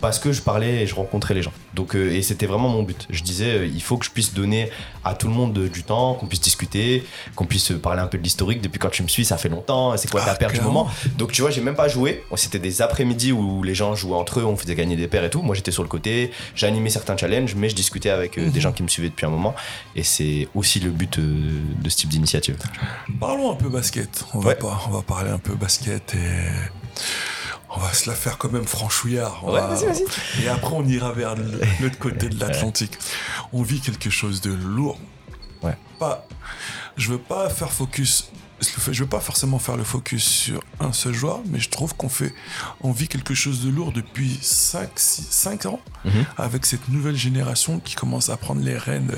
[0.00, 1.52] Parce que je parlais et je rencontrais les gens.
[1.74, 3.06] Donc, euh, et c'était vraiment mon but.
[3.10, 4.70] Je disais, euh, il faut que je puisse donner
[5.04, 8.16] à tout le monde de- du temps, qu'on puisse discuter, qu'on puisse parler un peu
[8.18, 8.60] de l'historique.
[8.62, 9.96] Depuis quand tu me suis, ça fait longtemps.
[9.96, 10.88] C'est quoi ta Ah, paire du moment?
[11.18, 12.24] Donc, tu vois, j'ai même pas joué.
[12.36, 15.30] C'était des après-midi où les gens jouaient entre eux, on faisait gagner des paires et
[15.30, 15.42] tout.
[15.42, 18.60] Moi, j'étais sur le côté, j'animais certains challenges, mais je discutais avec euh, des Mhm.
[18.60, 19.54] gens qui me suivaient depuis un moment.
[19.96, 21.22] Et c'est aussi le but euh,
[21.82, 22.56] de ce type d'initiative.
[23.20, 24.24] Parlons un peu basket.
[24.34, 26.18] On va, pas, on va parler un peu basket et.
[27.72, 29.40] On va se la faire quand même franchouillard.
[29.44, 30.42] On Ouais, va- vas-y, vas-y.
[30.44, 31.34] Et après, on ira vers
[31.80, 32.98] l'autre côté de l'Atlantique.
[33.52, 34.98] On vit quelque chose de lourd.
[35.62, 35.76] Ouais.
[35.98, 36.26] Pas,
[36.96, 38.30] je veux pas faire focus.
[38.90, 42.10] Je veux pas forcément faire le focus sur un seul joueur, mais je trouve qu'on
[42.10, 42.34] fait,
[42.82, 46.26] on vit quelque chose de lourd depuis 5, 5 ans, Mhm.
[46.36, 49.10] avec cette nouvelle génération qui commence à prendre les rênes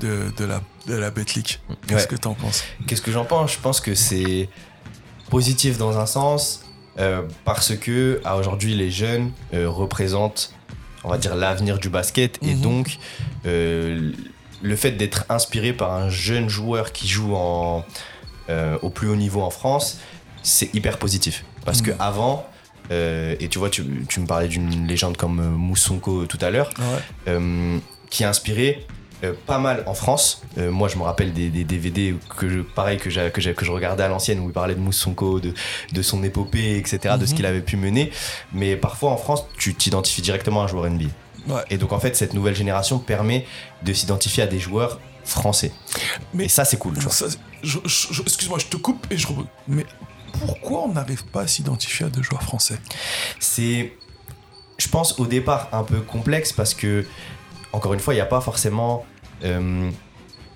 [0.00, 1.10] de, de la, de la.
[1.10, 1.58] Qu'est-ce
[1.92, 2.06] Ouais.
[2.06, 2.62] que t'en penses?
[2.86, 3.54] Qu'est-ce que j'en pense?
[3.54, 4.48] Je pense que c'est
[5.28, 6.60] positif dans un sens,
[6.98, 10.52] euh, parce que à aujourd'hui, les jeunes euh, représentent,
[11.04, 12.38] on va dire, l'avenir du basket.
[12.42, 12.60] Et Mhm.
[12.60, 12.98] donc,
[13.46, 14.12] euh,
[14.62, 17.84] le fait d'être inspiré par un jeune joueur qui joue en,
[18.82, 19.98] au plus haut niveau en France,
[20.42, 21.44] c'est hyper positif.
[21.64, 21.96] Parce que Mhm.
[22.00, 22.46] avant,
[22.90, 26.70] et tu vois, tu, tu me parlais d'une légende comme Moussonko tout à l'heure,
[27.26, 27.40] Ouais.
[28.08, 28.86] qui a inspiré
[29.24, 30.42] euh, pas mal en France.
[30.58, 33.54] Euh, moi, je me rappelle des, des DVD que je, pareil que, j'ai- que, j'ai-
[33.54, 35.54] que je regardais à l'ancienne où il parlait de Moussonko, de,
[35.92, 37.36] de son épopée, etc., de ce Mhm.
[37.36, 38.10] qu'il avait pu mener.
[38.52, 41.06] Mais parfois en France, tu t'identifies directement à un joueur NBA.
[41.48, 41.62] Ouais.
[41.70, 43.46] Et donc en fait, cette nouvelle génération permet
[43.84, 45.72] de s'identifier à des joueurs français.
[46.34, 46.94] Mais- et ça, c'est cool.
[47.62, 49.26] Excuse-moi, je te coupe et je.
[49.68, 49.86] Mais
[50.44, 52.78] pourquoi on n'arrive pas à s'identifier à des joueurs français?
[53.40, 53.92] C'est,
[54.78, 57.06] je pense, au départ un peu complexe parce que,
[57.76, 59.04] encore une fois, il n'y a pas forcément
[59.44, 59.90] euh,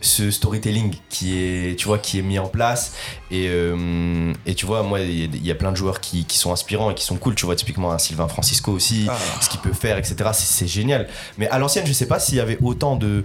[0.01, 2.95] ce storytelling qui est, tu vois, qui est mis en place.
[3.31, 6.01] Et, euh, et tu vois, moi, il y, a- il y a plein de joueurs
[6.01, 7.35] qui, qui sont inspirants et qui sont cool.
[7.35, 9.17] Tu vois, typiquement un Sylvain Francisco aussi, Ah.
[9.43, 10.17] ce qu'il peut faire, etc.
[10.33, 11.07] C'est, c'est génial.
[11.37, 13.25] Mais à l'ancienne, je sais pas s'il y avait autant de,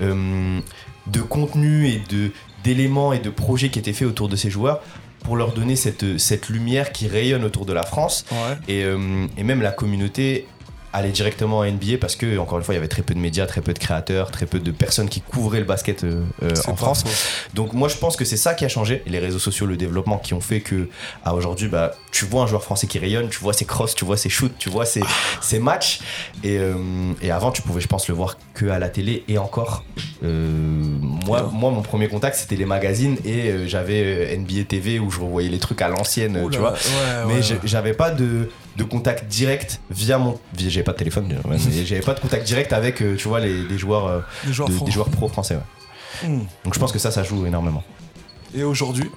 [0.00, 0.60] euh,
[1.06, 2.30] de contenu et de
[2.64, 4.80] d'éléments et de projets qui étaient faits autour de ces joueurs
[5.24, 8.24] pour leur donner cette, cette lumière qui rayonne autour de la France.
[8.32, 8.56] Ouais.
[8.66, 10.46] Et, euh, et même la communauté
[10.92, 13.18] allait directement à NBA parce que, encore une fois, il y avait très peu de
[13.18, 16.50] médias, très peu de créateurs, très peu de personnes qui couvraient le basket euh, euh,
[16.66, 17.02] en France.
[17.02, 17.48] faux.
[17.54, 20.18] Donc moi je pense que c'est ça qui a changé, les réseaux sociaux, le développement
[20.18, 20.88] qui ont fait que
[21.24, 24.04] à aujourd'hui bah, tu vois un joueur français qui rayonne, tu vois ses crosses, tu
[24.04, 25.02] vois ses shoots, tu vois ses,
[25.40, 26.00] ses matchs.
[26.42, 26.74] Et, euh,
[27.22, 29.84] et avant tu pouvais je pense le voir que à la télé et encore.
[30.24, 30.82] euh,
[31.26, 35.48] moi, moi mon premier contact c'était les magazines et j'avais NBA TV où je revoyais
[35.48, 36.72] les trucs à l'ancienne, tu vois.
[36.72, 36.78] ouais,
[37.26, 37.58] Mais ouais.
[37.64, 38.48] j'avais pas de,
[38.78, 40.38] de contact direct via mon.
[40.56, 43.62] J'avais pas de téléphone, mais j'avais pas de contact direct avec, euh, tu vois, les,
[43.64, 44.86] les joueurs, euh, Les joueurs de- français.
[44.86, 45.56] des joueurs pro français.
[45.56, 46.28] ouais.
[46.28, 46.38] Hmm.
[46.64, 47.82] Donc je pense que ça, ça joue énormément.
[48.54, 49.10] Et aujourd'hui,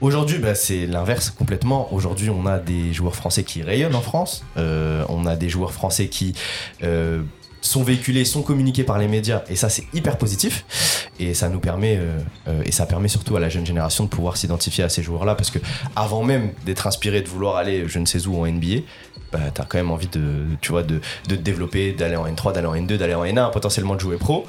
[0.00, 1.92] Aujourd'hui, bah, c'est l'inverse complètement.
[1.92, 4.42] Aujourd'hui, on a des joueurs français qui rayonnent en France.
[4.56, 6.34] Euh, on a des joueurs français qui
[6.82, 7.22] euh,
[7.70, 9.42] sont véhiculés, sont communiqués par les médias.
[9.48, 10.64] Et ça, c'est hyper positif.
[11.18, 14.08] Et ça nous permet, euh, euh, et ça permet surtout à la jeune génération de
[14.08, 15.34] pouvoir s'identifier à ces joueurs-là.
[15.34, 15.58] Parce que
[15.96, 18.80] avant même d'être inspiré, de vouloir aller je ne sais où en NBA,
[19.32, 20.20] bah, t'as quand même envie de,
[20.60, 23.52] tu vois, de, de te développer, d'aller en N3, d'aller en N2, d'aller en N1,
[23.52, 24.44] potentiellement de jouer pro.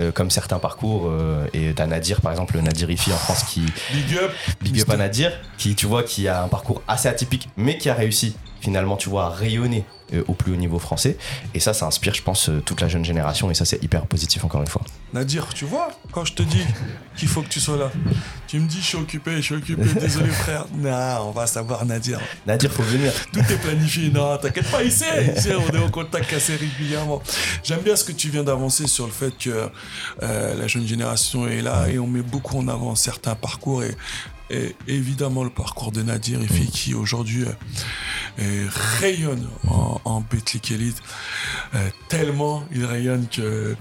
[0.00, 1.06] euh, comme certains parcours.
[1.08, 4.32] euh, et t'as Nadir, par exemple, Nadir Ifi en France qui, big up.
[4.60, 7.88] Big up à Nadir, qui, tu vois, qui a un parcours assez atypique, mais qui
[7.88, 11.16] a réussi, finalement, tu vois, rayonner euh, au plus haut niveau français.
[11.52, 13.50] Et ça, ça inspire, je pense, euh, toute la jeune génération.
[13.50, 14.82] Et ça, c'est hyper positif, encore une fois.
[15.12, 16.62] Nadir, tu vois, quand je te dis
[17.16, 17.90] qu'il faut que tu sois là,
[18.46, 20.66] tu me dis je suis occupé, je suis occupé, désolé frère.
[20.74, 22.20] Non, on va savoir Nadir.
[22.46, 23.12] Nadir, faut venir.
[23.32, 24.10] Tout est planifié.
[24.10, 25.04] Non, t'inquiète pas, ici,
[25.36, 27.20] ici, on est en contact assez régulièrement.
[27.64, 29.68] J'aime bien ce que tu viens d'avancer sur le fait que
[30.22, 33.96] euh, la jeune génération est là et on met beaucoup en avant certains parcours et,
[34.50, 37.52] et évidemment le parcours de Nadir et Fi qui aujourd'hui euh,
[38.40, 38.66] euh,
[39.00, 40.22] rayonne en, en
[40.70, 41.02] Elite
[41.74, 43.74] euh, tellement il rayonne que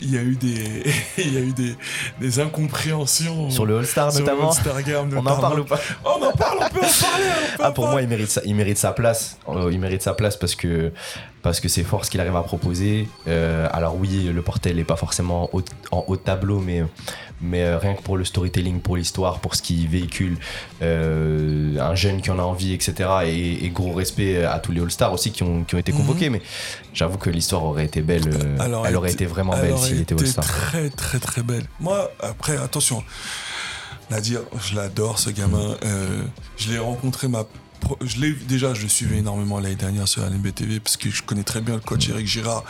[0.00, 0.84] il y a eu des
[1.18, 1.74] il y a eu des,
[2.20, 4.52] des incompréhensions Sur le All-Star, sur le notamment.
[4.86, 5.40] Game, On en notamment.
[5.40, 8.00] parle ou pas on en parle on peut en parler on peut Ah, pour moi,
[8.02, 9.38] il mérite, sa, il mérite sa place.
[9.70, 10.92] Il mérite sa place parce que
[11.42, 13.08] parce que c'est fort ce qu'il arrive à proposer.
[13.26, 16.84] Euh, alors oui, le portel n'est pas forcément haut- en haut de tableau, mais
[17.40, 20.36] mais euh, rien que pour le storytelling, pour l'histoire, pour ce qu'il véhicule,
[20.82, 23.08] euh, un jeune qui en a envie, etc.
[23.26, 26.30] Et, et gros respect à tous les All-Stars aussi qui ont, qui ont été convoqués.
[26.30, 26.42] Mais
[26.94, 28.22] j'avoue que l'histoire aurait été belle.
[28.28, 30.44] euh, Alors, elle aurait été vraiment elle belle s'il était All-Star.
[30.44, 31.64] très très très belle.
[31.80, 33.02] Moi, après, attention,
[34.10, 35.76] Nadir, je l'adore ce gamin.
[35.84, 36.22] Euh,
[36.56, 37.44] je l'ai rencontré ma.
[38.00, 41.22] Je l'ai déjà, je le suivais énormément l'année dernière sur LNB TV parce que je
[41.22, 42.64] connais très bien le coach Eric Girard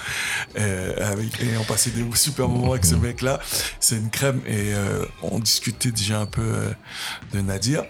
[0.59, 3.41] euh, avec, et on passait des super moments avec ce mec-là.
[3.81, 6.73] C'est une crème et euh, on discutait déjà un peu euh,
[7.33, 7.85] de Nadir.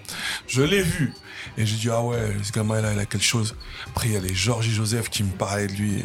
[0.46, 1.12] Je l'ai vu
[1.57, 3.57] et j'ai dit ah ouais, ce gamin-là, il a quelque chose.
[3.88, 5.98] Après, il y a les Georgie Joseph qui me parlaient de lui.
[5.98, 6.04] Et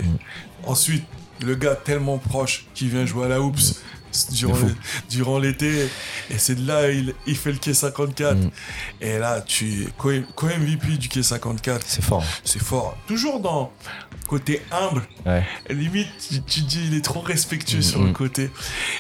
[0.66, 1.06] Ensuite,
[1.42, 3.84] le gars tellement proche qui vient jouer à la hoops
[5.10, 5.90] durant, l'été
[6.30, 8.50] et c'est de là il, il fait le quai 54 Mm.
[9.02, 12.24] et là tu co- co-MVP du quai 54 C'est fort.
[12.44, 13.72] c'est fort toujours dans
[14.28, 15.46] côté humble Ouais.
[15.70, 18.08] limite tu, tu dis il est trop respectueux Mm, sur mm.
[18.08, 18.52] le côté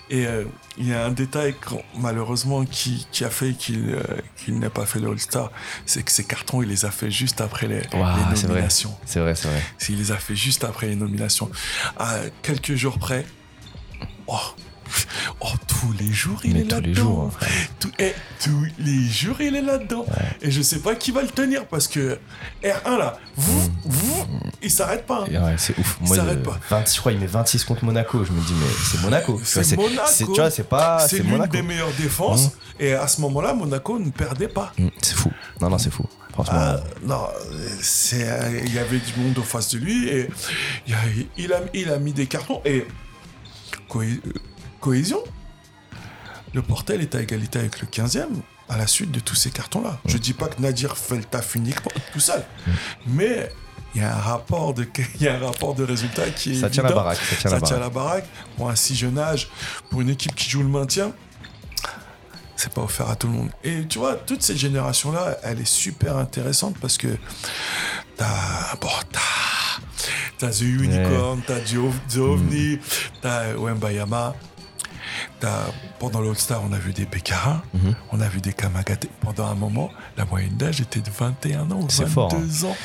[0.09, 0.43] et euh,
[0.77, 1.53] il y a un détail
[1.99, 4.01] malheureusement qui, qui a fait qu'il euh,
[4.47, 5.51] n'a pas fait le All-Star
[5.85, 9.47] c'est que ses cartons il les a fait juste après les, nominations C'est vrai, c'est
[9.47, 9.61] vrai.
[9.89, 11.49] il les a fait juste après les nominations.
[11.97, 13.25] À quelques jours près.
[14.27, 14.37] Oh,
[15.41, 17.01] oh tous les jours il Mais est tous les là-dedans.
[17.03, 17.45] jours, hein.
[17.79, 20.05] Tout- eh, tous les jours il est là-dedans.
[20.41, 22.19] Et je sais pas qui va le tenir parce que
[22.63, 24.25] R1 là, vous, vous,
[24.61, 25.25] il s'arrête pas.
[25.29, 25.43] hein.
[25.45, 25.97] Ouais, c'est ouf.
[26.01, 26.59] Il Moi, s'arrête euh, pas.
[26.69, 28.23] 26, je crois, il met 26 contre Monaco.
[28.23, 29.39] Je me dis, mais c'est Monaco.
[29.43, 30.03] C'est Monaco.
[30.07, 30.99] c'est- Tu vois, c'est pas.
[30.99, 31.51] C'est C'est l'une Monaco.
[31.51, 32.51] des meilleures défenses.
[32.79, 34.71] Et à ce moment-là, Monaco ne perdait pas.
[34.77, 35.31] Mm, C'est fou.
[35.61, 36.05] Non, non, c'est fou.
[36.31, 36.53] Franchement.
[36.57, 37.27] Ah, non,
[37.81, 40.27] c'est, euh, il y avait du monde en face de lui et
[40.87, 40.97] il, a,
[41.37, 42.87] il, a, il a mis des cartons et
[43.87, 44.31] cohé- euh,
[44.83, 45.23] cohésion.
[46.53, 48.27] Le Portel est à égalité avec le 15e
[48.69, 49.97] à la suite de tous ces cartons-là.
[50.05, 52.43] Je dis pas que Nadir fait le taf uniquement tout seul,
[53.07, 53.49] mais
[53.95, 56.61] il y a un rapport de, il y a un rapport de résultat qui est
[56.61, 57.17] ça tient la baraque.
[57.17, 57.93] Ça tient Ça la tient baraque.
[57.93, 58.25] la baraque
[58.57, 59.47] pour un si jeune âge,
[59.89, 61.11] pour une équipe qui joue le maintien.
[62.55, 63.49] C'est pas offert à tout le monde.
[63.63, 67.07] Et tu vois, toute cette génération-là, elle est super intéressante parce que
[68.17, 68.75] t'as.
[68.79, 69.19] Bon, t'as.
[70.37, 72.79] T'as The Unicorn, t'as The Ov- The OVNI,
[73.21, 74.35] t'as Wembayama.
[75.99, 77.95] Pendant l'All-Star, on a vu des Bécarin, Mhm.
[78.11, 79.09] on a vu des Kamagaté.
[79.21, 82.65] Pendant un moment, la moyenne d'âge était de 21 ans ou 22 C'est fort, hein.
[82.65, 82.75] ans.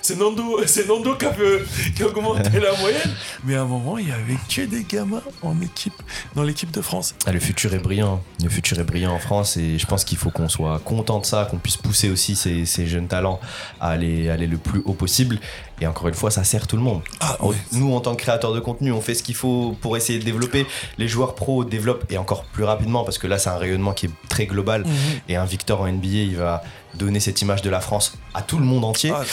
[0.00, 1.62] C'est, Nando, c'est Nando qui a, fait-
[1.94, 3.10] qui a augmenté la moyenne.
[3.44, 5.94] Mais à un moment, il y avait que des gamins en équipe,
[6.34, 7.14] dans l'équipe de France.
[7.26, 8.22] Ah, le futur est brillant.
[8.42, 11.26] Le futur est brillant en France et je pense qu'il faut qu'on soit content de
[11.26, 13.40] ça, qu'on puisse pousser aussi ces, ces jeunes talents
[13.80, 15.38] à aller, aller le plus haut possible.
[15.82, 17.02] Et encore une fois, ça sert tout le monde.
[17.18, 17.36] Ah.
[17.72, 20.24] Nous, en tant que créateurs de contenu, on fait ce qu'il faut pour essayer de
[20.24, 20.64] développer.
[20.96, 24.06] Les joueurs pros développent et encore plus rapidement parce que là, c'est un rayonnement qui
[24.06, 24.82] est très global.
[24.82, 24.92] Mhm.
[25.28, 26.62] Et un Victor en NBA, il va
[26.94, 29.10] donner cette image de la France à tout le monde entier.
[29.12, 29.24] Ah,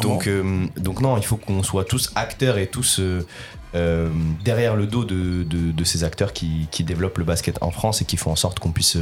[0.00, 3.26] donc, euh, donc non, il faut qu'on soit tous acteurs et tous euh,
[3.74, 4.08] euh,
[4.42, 8.00] derrière le dos de, de- de ces acteurs qui, qui développent le basket en France
[8.00, 8.96] et qui font en sorte qu'on puisse,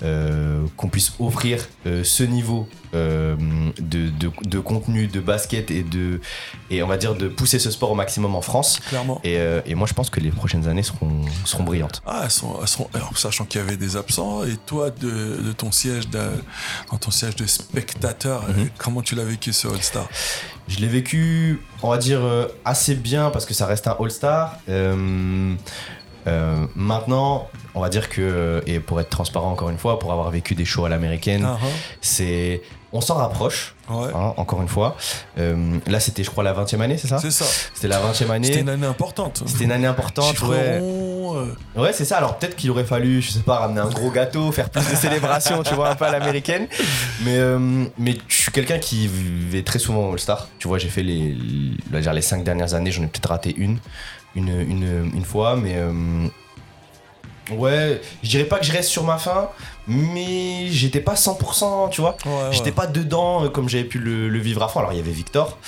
[0.00, 3.36] qu'on puisse offrir ce niveau euh,
[3.78, 6.20] de, de- de contenu, de basket et, de,
[6.70, 8.80] et on va dire de pousser ce sport au maximum en France.
[8.88, 9.20] clairement.
[9.24, 12.02] Et, euh, et moi, je pense que les prochaines années seront, seront brillantes.
[12.06, 15.42] Ah, elles sont, elles sont- alors, sachant qu'il y avait des absents, et toi, de,
[15.42, 16.20] de ton siège, de,
[16.90, 18.54] dans ton siège de spectateur, Mhm.
[18.58, 20.08] euh, comment tu l'as vécu ce All-Star?
[20.68, 22.20] Je l'ai vécu, on va dire,
[22.64, 24.56] assez bien parce que ça reste un All-Star.
[24.68, 25.54] Euh,
[26.26, 30.30] euh, maintenant, on va dire que, et pour être transparent encore une fois, pour avoir
[30.30, 31.58] vécu des shows à l'américaine, Ah,
[32.00, 32.62] c'est.
[32.92, 34.96] On s'en rapproche, ah, Ouais, hein, encore une fois.
[35.38, 37.44] Euh, là, c'était, je crois, la 20e année, c'est ça c'est ça.
[37.72, 38.48] C'était la 20e année.
[38.48, 39.44] C'était une année importante.
[39.46, 40.80] C'était une année importante, Chiffre ouais.
[40.80, 42.16] rond, euh, Ouais, c'est ça.
[42.16, 44.96] Alors peut-être qu'il aurait fallu, je sais pas, ramener un gros gâteau, faire plus de
[44.96, 46.66] célébrations, tu vois, un peu à l'américaine.
[47.24, 47.38] Mais,
[47.96, 50.48] mais je suis quelqu'un qui va très souvent au All-Star.
[50.58, 51.36] Tu vois, j'ai fait les,
[51.92, 53.78] dire les cinq dernières années, j'en ai peut-être raté une,
[54.34, 55.92] une, une, une fois, mais euh,
[57.52, 59.48] ouais, je dirais pas que je reste sur ma faim,
[59.86, 62.16] mais j'étais pas 100%, tu vois.
[62.24, 62.38] ouais, ouais.
[62.52, 64.80] J'étais pas dedans euh, comme j'avais pu le, le vivre à fond.
[64.80, 65.58] Alors il y avait Victor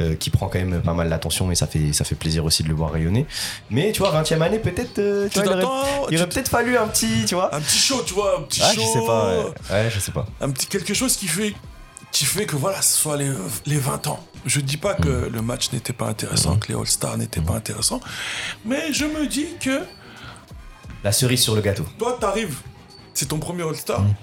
[0.00, 2.62] euh, qui prend quand même pas mal l'attention et ça fait, ça fait plaisir aussi
[2.62, 3.26] de le voir rayonner.
[3.70, 7.34] Mais tu vois, 20 e année, peut-être, euh, il aurait, peut-être fallu un petit, tu
[7.34, 7.54] vois.
[7.54, 8.80] Un petit show, tu vois, un petit Ah, show.
[8.80, 9.44] je sais pas, ouais.
[9.70, 10.26] Ouais, je sais pas.
[10.40, 11.54] Un petit quelque chose qui fait,
[12.12, 13.30] qui fait que voilà, ce soit les,
[13.66, 14.24] les 20 ans.
[14.46, 18.00] Je dis pas que le match n'était pas intéressant, que les All-Stars n'étaient pas intéressants,
[18.64, 19.80] mais je me dis que
[21.04, 21.86] La cerise sur le gâteau.
[21.98, 22.56] toi, t'arrives,
[23.14, 24.00] c'est ton premier All-Star.
[24.02, 24.14] Mm.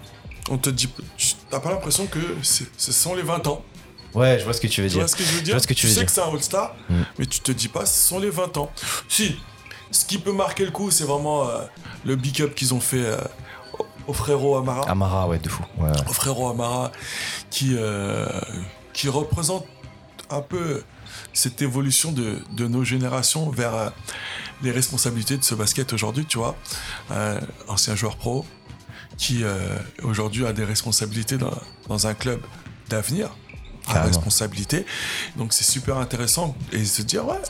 [0.51, 3.63] On te dit, tu- t'as pas l'impression que ce sont les 20 ans.
[4.15, 4.99] Ouais, je vois ce que tu veux Tu dire.
[5.01, 6.05] vois ce que je veux dire vois ce que tu veux sais dire.
[6.07, 7.01] que c'est un All-Star, Mm.
[7.17, 8.71] mais tu te dis pas, ce sont les 20 ans.
[9.07, 9.35] Si,
[9.91, 11.61] ce qui peut marquer le coup, c'est vraiment euh,
[12.05, 13.17] le big up qu'ils ont fait euh,
[14.09, 14.89] au, frérot Amara.
[14.89, 15.63] Amara, ouais, de fou.
[15.77, 16.09] Ouais, ouais.
[16.09, 16.91] Au frérot Amara,
[17.49, 18.27] qui, euh,
[18.93, 19.65] qui représente
[20.29, 20.83] un peu
[21.33, 23.89] cette évolution de, de nos générations vers euh,
[24.61, 26.55] les responsabilités de ce basket aujourd'hui, tu vois.
[27.11, 28.45] Un ancien joueur pro
[29.17, 31.57] qui euh, aujourd'hui a des responsabilités dans,
[31.87, 32.41] dans un club
[32.89, 33.29] d'avenir,
[33.87, 34.85] à responsabilité.
[35.35, 37.41] Donc c'est super intéressant et se dire, ouais,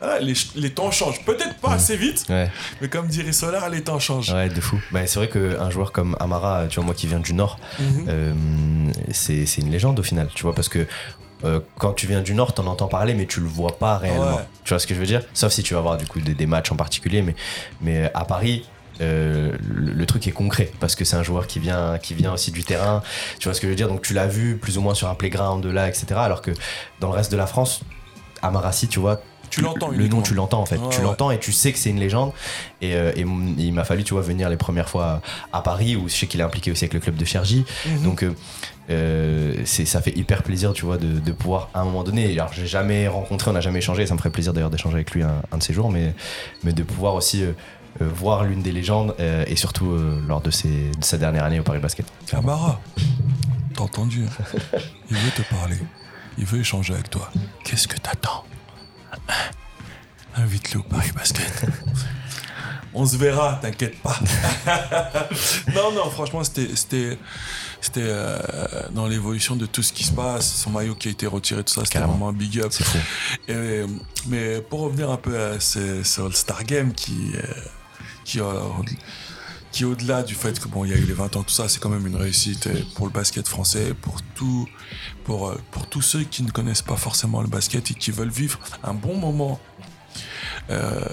[0.00, 1.24] voilà, les, les temps changent.
[1.24, 4.30] Peut-être pas assez vite, Ouais, mais comme dirait Solar, les temps changent.
[4.32, 4.78] ouais, de fou.
[4.92, 8.04] Bah, c'est vrai qu'un joueur comme Amara, tu vois, moi qui viens du Nord, Mhm.
[8.08, 8.32] euh,
[9.12, 10.86] c'est c'est une légende au final, tu vois, parce que
[11.44, 14.36] euh, quand tu viens du Nord, t'en entends parler, mais tu le vois pas réellement.
[14.36, 14.46] Ouais.
[14.64, 15.22] Tu vois ce que je veux dire?
[15.34, 17.34] Sauf si tu vas voir du coup des, des matchs en particulier, mais,
[17.80, 18.64] mais à Paris.
[19.02, 22.32] euh, le, le truc est concret parce que c'est un joueur qui vient qui vient
[22.32, 23.02] aussi du terrain
[23.38, 23.88] tu vois ce que je veux dire?
[23.88, 26.50] Donc tu l'as vu plus ou moins sur un playground de là etc alors que
[27.00, 27.80] dans le reste de la France
[28.40, 29.20] Amarassi tu vois
[29.50, 30.80] Tu l'entends le nom tu l'entends en fait.
[30.90, 32.32] Tu l'entends et tu sais que c'est une légende.
[32.82, 33.20] Et, euh, et
[33.58, 35.20] il m'a fallu tu vois venir les premières fois
[35.52, 37.64] à Paris où je sais qu'il est impliqué aussi avec le club de Chergy.
[37.86, 38.02] Mhm.
[38.02, 38.32] donc euh,
[38.90, 42.32] euh, c'est ça fait hyper plaisir tu vois de, de pouvoir à un moment donné
[42.32, 45.10] alors j'ai jamais rencontré on n'a jamais échangé ça me ferait plaisir d'ailleurs d'échanger avec
[45.10, 46.14] lui un, un de ces jours mais
[46.62, 47.42] mais de pouvoir aussi
[47.98, 49.96] voir l'une des légendes et surtout
[50.28, 52.06] lors de, ses, de sa dernière année au Paris Basket.
[52.26, 52.78] Camara,
[53.74, 54.44] t'as entendu hein.
[55.10, 55.78] Il veut te parler.
[56.38, 57.30] Il veut échanger avec toi.
[57.64, 58.44] Qu'est-ce que t'attends?
[59.12, 59.34] Hein
[60.36, 61.64] Invite-le au Paris Basket.
[62.92, 64.18] On se verra, t'inquiète pas.
[65.74, 67.18] non, non, franchement, c'était,
[67.98, 68.38] euh,
[68.90, 70.62] dans l'évolution de tout ce qui se passe.
[70.62, 72.68] Son maillot qui a été retiré, tout ça, c'était vraiment un big up.
[72.70, 72.98] c'est fou
[73.48, 73.84] Et,
[74.28, 77.42] mais pour revenir un peu à ce, ce All-Star Game qui, euh,
[78.24, 78.60] qui, euh,
[79.76, 81.68] qui au-delà du fait que bon, il y a eu les 20 ans, tout ça,
[81.68, 84.66] c'est quand même une réussite pour le basket français, pour tout,
[85.24, 88.30] pour, euh, pour tous ceux qui ne connaissent pas forcément le basket et qui veulent
[88.30, 89.60] vivre un bon moment
[90.70, 91.04] euh,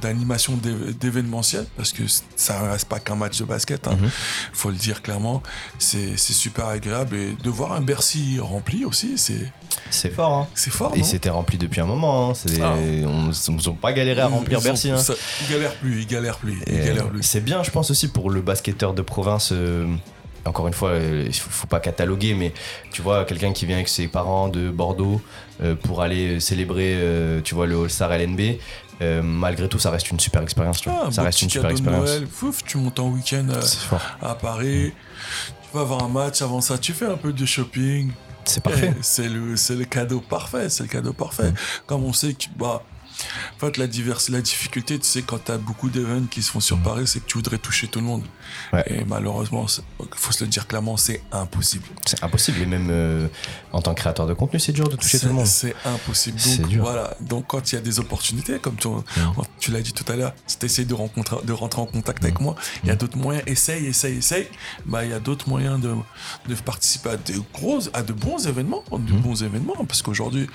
[0.00, 2.02] d'animation d'é- d'événementiel, parce que
[2.36, 4.10] ça ne reste pas qu'un match de basket, hein, Mhm.
[4.52, 5.42] faut le dire clairement,
[5.78, 9.52] c'est super agréable et de voir un Bercy rempli aussi, c'est
[9.90, 10.92] c'est fort hein c'est fort.
[10.96, 12.32] et c'était rempli depuis un moment hein.
[12.62, 12.74] Ah.
[13.08, 14.98] on pas galéré à remplir Ils ont- Bercy hein.
[14.98, 17.08] ça- Ils galèrent plus, ils galèrent plus, euh.
[17.20, 19.50] C'est bien, je pense aussi pour le basketteur de province.
[19.52, 19.86] euh,
[20.44, 22.52] encore une fois, euh, il faut, faut pas cataloguer, mais
[22.92, 25.20] tu vois, quelqu'un qui vient avec ses parents de Bordeaux
[25.60, 28.58] euh, pour aller célébrer, euh, tu vois, le All-Star LNB,
[29.02, 30.80] euh, malgré tout, ça reste une super expérience.
[30.80, 31.04] tu vois.
[31.06, 32.10] Ah, ça reste une super expérience.
[32.66, 34.92] Tu montes en week-end euh, à Paris,
[35.70, 38.12] tu vas voir un match, avant ça, tu fais un peu de shopping.
[38.44, 38.94] C'est parfait.
[38.96, 41.50] Eh, C'est le, c'est le cadeau parfait, c'est le cadeau parfait.
[41.50, 41.54] Mm.
[41.86, 42.82] Comme on sait que, bah,
[43.56, 46.50] En fait, la, diverse, la difficulté, tu sais, quand tu as beaucoup d'événements qui se
[46.50, 48.22] font sur Paris, c'est que tu voudrais toucher tout le monde.
[48.72, 48.84] Ouais.
[48.86, 49.66] Et malheureusement,
[50.00, 51.86] il faut se le dire clairement, c'est impossible.
[52.04, 52.60] C'est impossible.
[52.60, 53.28] Et même euh,
[53.72, 55.46] en tant que créateur de contenu, c'est dur de toucher tout le monde.
[55.46, 56.38] C'est impossible.
[56.38, 56.82] Donc dur.
[56.82, 57.16] voilà.
[57.20, 58.88] Donc quand il y a des opportunités, comme tu,
[59.58, 62.22] tu l'as dit tout à l'heure, si tu essayes de, rencontrer, de rentrer en contact
[62.24, 63.44] avec moi, il y a d'autres moyens.
[63.46, 64.48] Essaye, essaye, essaye.
[64.84, 65.94] Bah il y a d'autres moyens de,
[66.48, 70.48] de participer à de gros, à de bons événements, de bons événements, parce qu'aujourd'hui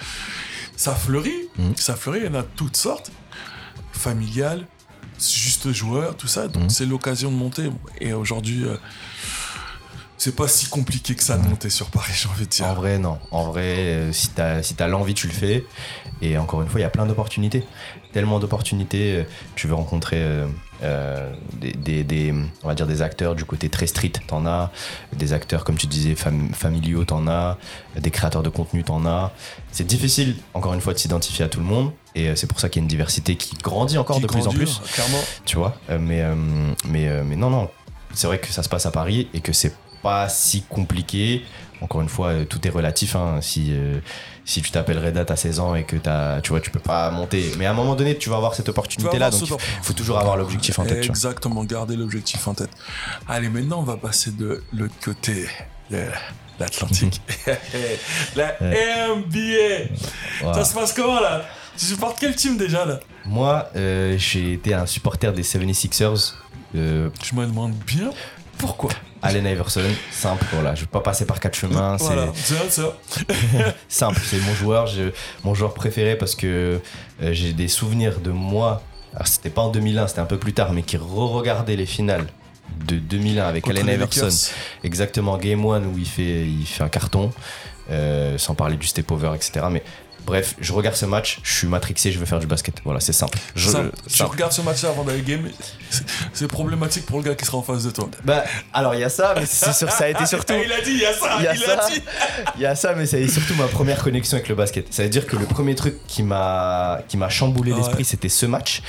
[0.82, 1.76] ça fleurit, Mhm.
[1.78, 2.22] ça fleurit.
[2.22, 3.12] Il y en a toutes sortes,
[3.94, 4.66] familiales,
[5.20, 6.48] juste joueurs, tout ça.
[6.48, 6.70] Donc Mhm.
[6.72, 7.70] c'est l'occasion de monter.
[8.00, 8.66] Et aujourd'hui.
[8.66, 8.78] euh,
[10.18, 12.66] c'est pas si compliqué que ça de monter sur Paris, j'ai envie de dire.
[12.68, 13.18] En vrai, non.
[13.32, 15.66] En vrai, euh, si t'as si t'as l'envie, tu le fais.
[16.22, 17.64] Et encore une fois, il y a plein d'opportunités.
[18.14, 19.16] Tellement d'opportunités.
[19.18, 19.24] euh,
[19.56, 20.48] Tu veux rencontrer euh,
[20.84, 22.34] euh, des, des- des-
[22.64, 24.72] on va dire des acteurs du côté très street, t'en as.
[25.14, 27.58] Des acteurs, comme tu disais, fam- familiaux, t'en as.
[27.98, 29.32] Des créateurs de contenu, t'en as.
[29.72, 31.92] C'est difficile, encore une fois, de s'identifier à tout le monde.
[32.16, 34.48] Et c'est pour ça qu'il y a une diversité qui grandit encore Qui de plus
[34.48, 34.82] en plus.
[34.94, 35.20] Clairement.
[35.46, 35.78] tu vois.
[36.00, 36.24] Mais,
[36.88, 37.70] mais, mais non, non.
[38.14, 41.44] C'est vrai que ça se passe à Paris et que c'est pas si compliqué.
[41.80, 43.16] Encore une fois, tout est relatif.
[43.16, 43.40] hein.
[43.42, 44.00] Si, euh,
[44.52, 46.80] si tu t'appelles Red Hat à 16 ans et que as, tu vois, tu peux
[46.80, 47.54] pas monter.
[47.58, 49.30] Mais à un moment donné, tu vas avoir cette opportunité-là.
[49.30, 51.06] Donc, il faut toujours avoir l'objectif en tête.
[51.06, 52.70] Exactement, garder l'objectif en tête.
[53.30, 55.48] Allez, maintenant, on va passer de l'autre côté
[55.90, 56.04] de
[56.60, 57.22] l'Atlantique.
[58.36, 58.58] la
[59.16, 59.96] NBA.
[60.54, 61.46] Ça se passe comment là?
[61.78, 63.00] Tu supportes quel team déjà là?
[63.26, 66.34] Moi, euh, j'ai été un supporter des 76ers.
[66.76, 68.12] Euh, Je me demande bien
[68.58, 68.92] pourquoi?
[69.24, 69.82] Allen Iverson,
[70.12, 70.74] simple, voilà.
[70.76, 71.98] Je vais pas passer par quatre chemins.
[72.00, 72.96] c'est- Voilà, c'est ça.
[73.88, 75.12] simple, c'est mon joueur, je-
[75.44, 76.80] mon joueur préféré parce que
[77.22, 78.82] euh, j'ai des souvenirs de moi.
[79.14, 82.26] Alors c'était pas en 2001, c'était un peu plus tard, mais qui re-regardait les finales
[82.88, 84.26] de 2001 avec Contre Allen Iverson.
[84.26, 84.56] Lakers.
[84.84, 87.32] Exactement, Game 1 où il fait, il fait un carton,
[87.92, 89.66] euh, sans parler du step over, etc.
[89.70, 89.84] Mais
[90.26, 92.76] bref, je regarde ce match, je suis matrixé, je veux faire du basket.
[92.84, 93.38] Voilà, c'est simple.
[93.56, 94.32] Je, Ça, tu simple.
[94.32, 95.50] regardes ce match-là avant d'aller game,
[96.34, 98.10] c'est- problématique pour le gars qui sera en face de toi.
[98.24, 98.44] Bah,
[98.74, 100.54] alors il y a ça, mais c'est sûr, ça a été surtout.
[100.56, 101.90] Ah, il a dit, il y a ça, Il y a il a ça.
[101.90, 102.02] dit.
[102.58, 104.94] Il y a ça, mais c'est surtout ma première connexion avec le basket.
[104.94, 108.04] Ça veut dire que le premier truc qui m'a qui m'a chamboulé Ah l'esprit, ouais.
[108.04, 108.82] c'était ce match.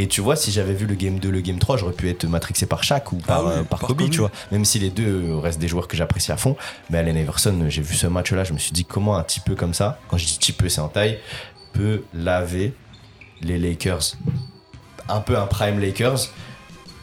[0.00, 2.24] Et tu vois, si j'avais vu le game 2, le game 3, j'aurais pu être
[2.24, 4.10] matrixé par Shaq ou par, Ah oui, euh, par, par Kobe, Kobe.
[4.10, 4.30] tu vois.
[4.52, 6.56] Même si les deux restent des joueurs que j'apprécie à fond.
[6.88, 9.56] Mais Allen Iverson, j'ai vu ce match-là, je me suis dit comment un petit peu
[9.56, 11.18] comme ça, quand je dis petit peu, c'est en taille,
[11.72, 12.74] peut laver
[13.40, 14.12] les Lakers.
[15.08, 16.28] Un peu un prime Lakers.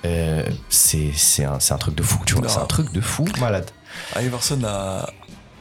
[0.06, 2.48] Euh, c'est c'est un, c'est un truc de fou, tu vois.
[2.48, 3.70] C'est un truc de fou, malade.
[4.18, 5.10] Iverson a,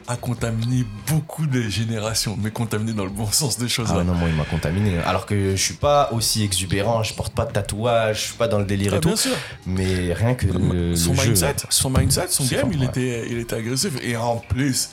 [0.06, 3.88] a contaminé beaucoup de générations, mais contaminé dans le bon sens des choses.
[3.90, 4.98] Ah ouais, non, moi il m'a contaminé.
[4.98, 8.48] Alors que je suis pas aussi exubérant, je porte pas de tatouage, je suis pas
[8.48, 9.08] dans le délire Ah, et tout.
[9.08, 9.32] bien sûr.
[9.66, 11.24] Mais rien que le, son le jeu.
[11.28, 12.86] mindset, son mindset, son game, fort, il ouais.
[12.86, 13.94] était, il était agressif.
[14.02, 14.90] Et en plus,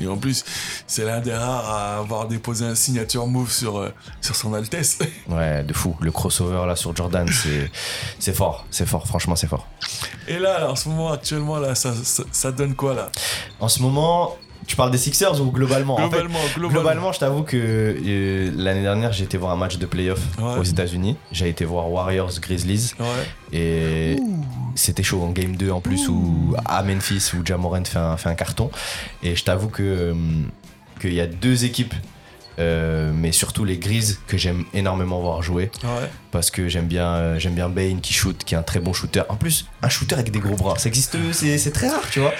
[0.00, 0.44] et en plus,
[0.86, 3.90] c'est l'un des rares à avoir déposé un signature move sur, euh,
[4.20, 4.98] sur son Altesse.
[5.28, 5.96] Ouais, de fou.
[6.00, 7.70] Le crossover là sur Jordan, c'est
[8.18, 9.66] c'est fort, c'est fort, franchement c'est fort.
[10.28, 13.10] Et là, là, en ce moment, actuellement, là, ça, ça, ça donne quoi là?
[13.60, 14.36] En ce moment,
[14.66, 15.94] tu parles des Sixers ou globalement?
[15.94, 16.68] En fait, Globalement, globalement.
[16.70, 20.58] Globalement, je t'avoue que euh, l'année dernière, j'ai été voir un match de playoff Ouais.
[20.58, 21.16] aux États-Unis.
[21.32, 23.56] J'ai été voir Warriors Grizzlies Ouais.
[23.58, 24.16] et
[24.74, 28.28] c'était chaud en game 2 en plus où à Memphis où Jamorant fait un, fait
[28.28, 28.70] un carton.
[29.22, 30.14] Et je t'avoue que euh,
[31.00, 31.94] qu'il y a deux équipes,
[32.58, 36.08] euh, mais surtout les Grizzlies que j'aime énormément voir jouer Ouais.
[36.30, 38.92] parce que j'aime bien euh, j'aime bien Bane qui shoot, qui est un très bon
[38.92, 39.22] shooter.
[39.28, 42.32] En plus, un shooter avec des gros bras, ça existe, c'est très rare, tu vois.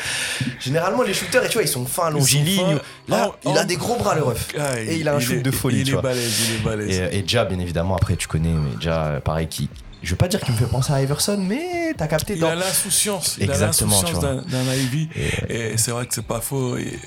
[0.61, 2.79] Généralement, les shooters, tu vois, ils sont fins, longilignes.
[3.09, 3.67] Là, Oh, il a oh.
[3.67, 4.49] des gros bras le ref.
[4.59, 6.03] Ah, Et il a un shoot est- de folie, Il tu est vois.
[6.03, 6.99] balèze, il est balèze.
[7.12, 9.69] Et, et Ja, bien évidemment, après tu connais, mais Ja, pareil, qui.
[10.05, 12.48] Je veux pas dire qu'il me fait penser à Iverson, mais t'as capté Il dans.
[12.48, 15.09] a l'insouciance, il a Exactement, d'un Ivy.
[15.48, 16.76] Et- Et c'est vrai que c'est pas faux.
[16.76, 16.98] Et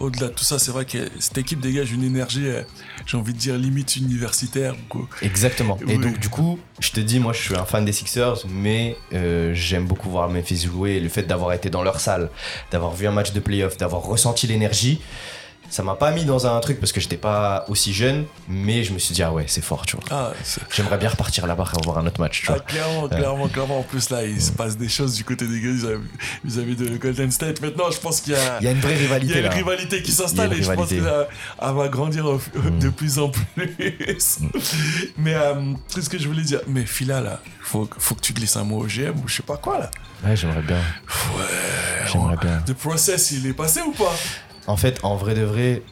[0.00, 2.62] au-delà de tout ça, c'est vrai que cette équipe dégage une énergie, euh,
[3.06, 4.74] j'ai envie de dire, limite universitaire.
[4.88, 5.02] quoi.
[5.22, 5.78] Exactement.
[5.82, 5.98] Et Oui.
[5.98, 9.52] donc, du coup, je te dis, moi, je suis un fan des Sixers, mais euh,
[9.54, 10.98] j'aime beaucoup voir Memphis jouer.
[11.00, 12.28] Le fait d'avoir été dans leur salle,
[12.70, 15.00] d'avoir vu un match de playoff, d'avoir ressenti l'énergie,
[15.72, 18.92] ça m'a pas mis dans un truc parce que j'étais pas aussi jeune, mais je
[18.92, 20.04] me suis dit, ah ouais, c'est fort, tu vois.
[20.10, 20.32] Ah,
[20.70, 22.60] J'aimerais bien repartir là-bas et voir un autre match, tu ah, vois.
[22.60, 23.78] clairement, clairement, clairement.
[23.78, 25.70] En plus, là, il se passe des choses du côté des gars
[26.44, 27.62] vis-à-vis- de Golden State.
[27.62, 28.58] Maintenant, je pense qu'il y a.
[28.60, 29.50] Il y a une vraie Il y rivalité a une là.
[29.50, 30.96] rivalité qui s'installe et je pense rivalité.
[31.00, 32.40] qu'elle elle va grandir au-
[32.80, 34.38] de plus en plus.
[35.16, 35.54] Mais euh,
[35.88, 36.60] ce que je voulais dire?
[36.66, 39.42] Mais Fila, là, faut, faut que tu glisses un mot au GM ou je sais
[39.42, 39.90] pas quoi, là.
[40.24, 40.76] Ouais, j'aimerais bien.
[40.76, 42.06] Ouais.
[42.12, 42.62] J'aimerais bien.
[42.68, 44.12] Le process, il est passé ou pas?
[44.66, 45.82] En fait, en vrai de vrai,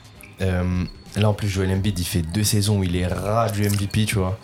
[0.41, 0.85] euh,
[1.17, 4.05] là en plus, Joel Embiid, il fait deux saisons où il est ras du MVP,
[4.07, 4.39] tu vois.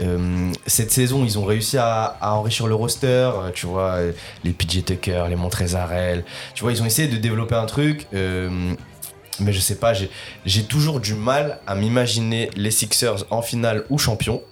[0.00, 3.98] Euh, cette saison, ils ont réussi à, à enrichir le roster, euh, tu vois,
[4.44, 8.06] les PJ Tucker, les Montrezarel, tu vois, ils ont essayé de développer un truc.
[8.14, 8.74] euh,
[9.40, 13.96] mais je sais pas, j'ai- toujours du mal à m'imaginer les Sixers en finale ou
[13.98, 14.42] champion,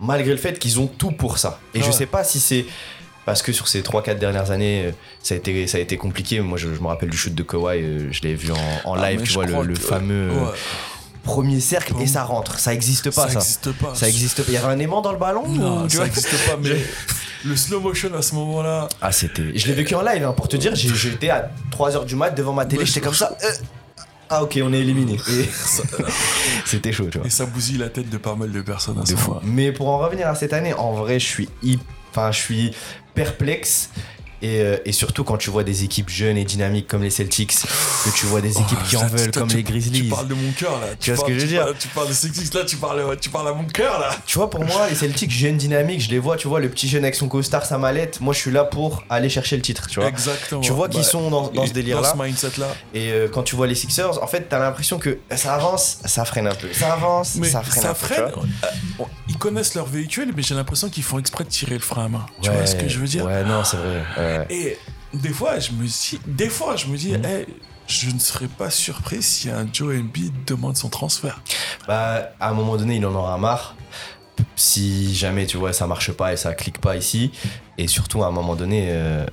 [0.00, 1.58] malgré le fait qu'ils ont tout pour ça.
[1.74, 2.64] Et Ah je sais pas si c'est
[3.24, 4.90] parce que sur ces 3-4 dernières années, euh,
[5.22, 6.40] ça a été, ça a été compliqué.
[6.40, 8.94] Moi, je, je me rappelle du shoot de Kawhi, euh, je l'ai vu en, en
[8.94, 10.50] Ah, live, tu vois, le, fameux euh, Ouais,
[11.24, 12.58] premier cercle, et ça rentre.
[12.58, 13.38] Ça existe pas, ça.
[13.38, 13.94] existe pas.
[13.94, 14.48] Ça existe pas.
[14.48, 16.56] Il y avait un aimant dans le ballon Non, ou- tu ça vois existe pas,
[16.60, 16.70] mais
[17.44, 18.88] le slow motion à ce moment-là.
[19.00, 19.56] Ah, c'était.
[19.56, 20.74] Je l'ai vécu en live, hein, pour te dire.
[20.74, 23.36] J'étais à 3h du mat devant ma télé, j'étais comme ça.
[23.44, 23.52] euh,
[24.34, 25.18] ah, ok, on est éliminé.
[26.64, 27.26] C'était chaud, tu vois.
[27.26, 29.28] Et ça bousille la tête de pas mal de personnes à ce De fou.
[29.30, 29.46] moment-là.
[29.48, 31.80] Mais pour en revenir à cette année, en vrai, je suis hip-
[32.12, 32.74] enfin, je suis
[33.14, 33.90] perplexe.
[34.42, 37.52] Et, euh, et surtout quand tu vois des équipes jeunes et dynamiques comme les Celtics,
[38.04, 40.02] que tu vois des équipes Oh, qui en ça, veulent comme tu- les Grizzlies.
[40.02, 40.86] Tu parles de mon cœur là.
[40.98, 41.62] Tu vois ce que je veux dire?
[41.62, 44.10] parles- Tu parles de Celtics là, tu parles, tu parles à mon cœur là.
[44.26, 46.88] Tu vois, pour moi, les Celtics, jeunes dynamiques, je les vois, tu vois, le petit
[46.88, 48.20] jeune avec son costard, sa mallette.
[48.20, 50.08] Moi, je suis là pour aller chercher le titre, tu vois.
[50.08, 50.60] Exactement.
[50.60, 52.12] Tu vois qu'ils Bah, sont dans, dans ce délire-là.
[52.12, 52.66] Dans ce mindset là.
[52.94, 56.24] Et euh, quand tu vois les Sixers, en fait, t'as l'impression que ça avance, ça
[56.24, 56.66] freine un peu.
[56.72, 58.06] Ça avance, Mais ça freine un peu.
[58.08, 58.32] tu freine.
[58.64, 62.06] euh, Ils connaissent leur véhicule, mais j'ai l'impression qu'ils font exprès de tirer le frein
[62.06, 62.26] à main.
[62.42, 63.24] Tu Ouais, vois ce que je veux dire?
[63.24, 64.02] Ouais, non, c'est vrai.
[64.18, 64.31] ouais.
[64.50, 64.78] Et
[65.14, 67.24] des fois, je me dis, des fois, je me dis, Mhm.
[67.24, 67.46] hey,
[67.86, 71.42] je ne serais pas surpris si un Joe Embiid demande son transfert.
[71.86, 73.74] Bah, à un moment donné, il en aura marre.
[74.56, 77.30] Si jamais, tu vois, ça marche pas et ça clique pas ici.
[77.78, 79.26] Et surtout, à un moment donné, euh,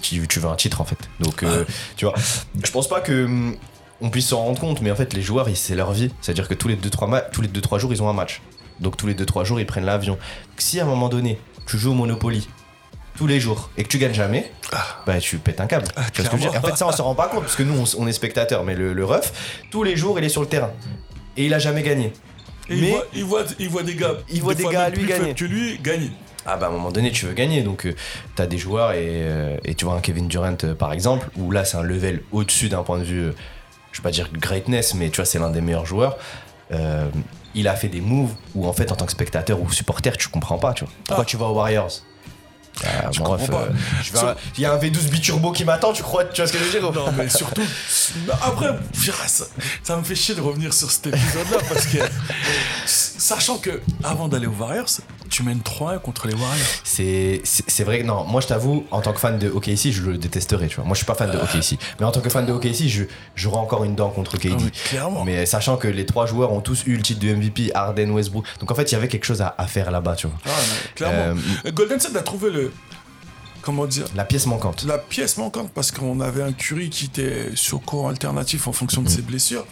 [0.00, 0.98] tu, tu veux un titre, en fait.
[1.20, 1.64] Donc, euh,
[1.96, 2.14] tu vois,
[2.62, 3.56] je pense pas que hum,
[4.00, 6.10] on puisse s'en rendre compte, mais en fait, les joueurs, c'est leur vie.
[6.20, 8.40] C'est-à-dire que tous les 2-3 ma- tous les deux, trois jours, ils ont un match.
[8.80, 10.18] Donc, tous les 2-3 jours, ils prennent l'avion.
[10.58, 12.48] Si à un moment donné, tu joues au Monopoly
[13.16, 14.50] tous les jours et que tu gagnes jamais,
[15.06, 15.86] bah tu pètes un câble.
[16.12, 16.66] tu vois ce que je veux dire clairement.
[16.68, 18.74] En fait, ça, on se rend pas compte parce que nous, on, est spectateurs, mais
[18.74, 20.70] le, le ref, tous les jours, il est sur le terrain.
[21.36, 22.12] Et il a jamais gagné.
[22.68, 25.04] Et Mais- il, voit, il, voit, il voit des gars, Il voit des gars, lui,
[25.06, 25.34] gagner.
[25.34, 26.10] que lui gagner.
[26.44, 27.94] Ah bah à un moment donné tu veux gagner donc euh,
[28.34, 31.52] t'as des joueurs et, euh, et tu vois un Kevin Durant euh, par exemple où
[31.52, 33.30] là c'est un level au-dessus d'un point de vue
[33.92, 36.18] je vais pas dire greatness mais tu vois c'est l'un des meilleurs joueurs
[37.54, 40.28] il a fait des moves où en fait en tant que spectateur ou supporter tu
[40.30, 41.30] comprends pas tu vois pourquoi Ah.
[41.30, 41.92] tu vas aux Warriors?
[42.84, 43.66] Ah, Je bon, comprends bref, pas.
[44.28, 46.58] euh, il y a un V12 biturbo qui m'attend tu crois tu vois ce que
[46.58, 47.62] je veux dire Non, mais surtout,
[48.42, 48.70] après,
[49.28, 49.44] ça,
[49.82, 51.98] ça me fait chier de revenir sur cet épisode-là parce que,
[52.86, 54.88] sachant que avant d'aller aux Warriors,
[55.32, 56.66] tu mènes 3-1 contre les Warriors.
[56.84, 60.18] C'est vrai que non, moi je t'avoue, en tant que fan de OKC, je le
[60.18, 60.84] détesterais, tu vois.
[60.84, 63.04] Moi je suis pas fan de OKC, mais en tant que fan de OKC, je
[63.34, 64.52] j'aurais encore une dent contre KD.
[64.52, 65.24] Ah, mais clairement.
[65.24, 68.44] Mais sachant que les trois joueurs ont tous eu le titre de MVP, Harden, Westbrook,
[68.60, 70.36] donc en fait il y avait quelque chose à, à faire là-bas, tu vois.
[70.46, 70.50] Ah,
[70.94, 71.40] clairement.
[71.72, 72.72] Golden State a trouvé le.
[73.62, 74.82] Comment dire La pièce manquante.
[74.84, 79.02] La pièce manquante parce qu'on avait un Curry qui était sur cours alternatif en fonction
[79.02, 79.10] de Mm.
[79.10, 79.66] ses blessures.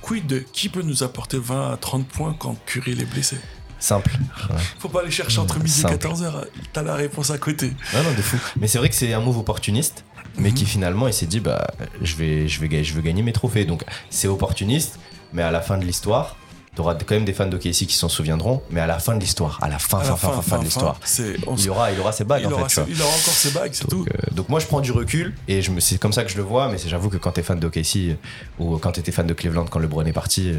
[0.00, 3.36] Quid de qui peut nous apporter 20 à 30 points quand Curry est blessé?
[3.80, 4.10] Simple.
[4.50, 4.56] Ouais.
[4.78, 5.94] Faut pas aller chercher entre midi et Simple.
[6.06, 7.72] 14h, t'as la réponse à côté.
[7.94, 8.36] Non, non, de fou.
[8.60, 10.04] Mais c'est vrai que c'est un move opportuniste,
[10.38, 11.66] mais qui finalement il s'est dit bah
[12.02, 13.64] je vais je vais je veux gagner mes trophées.
[13.64, 14.98] Donc c'est opportuniste,
[15.32, 16.36] mais à la fin de l'histoire,
[16.76, 19.20] t'auras quand même des fans de OKC qui s'en souviendront, mais à la fin de
[19.20, 21.00] l'histoire, à la fin À fin la fin fin, fin de l'histoire,
[21.58, 22.74] il aura il aura ses bagues en aura, fait.
[22.74, 22.86] tu vois.
[22.88, 24.04] il aura encore ses bagues, c'est tout.
[24.04, 26.30] Donc, euh, donc moi je prends du recul et je me c'est comme ça que
[26.30, 28.14] je le vois mais j'avoue que quand t'es fan de OKC euh,
[28.60, 30.52] ou quand t'étais fan de Cleveland quand LeBron est parti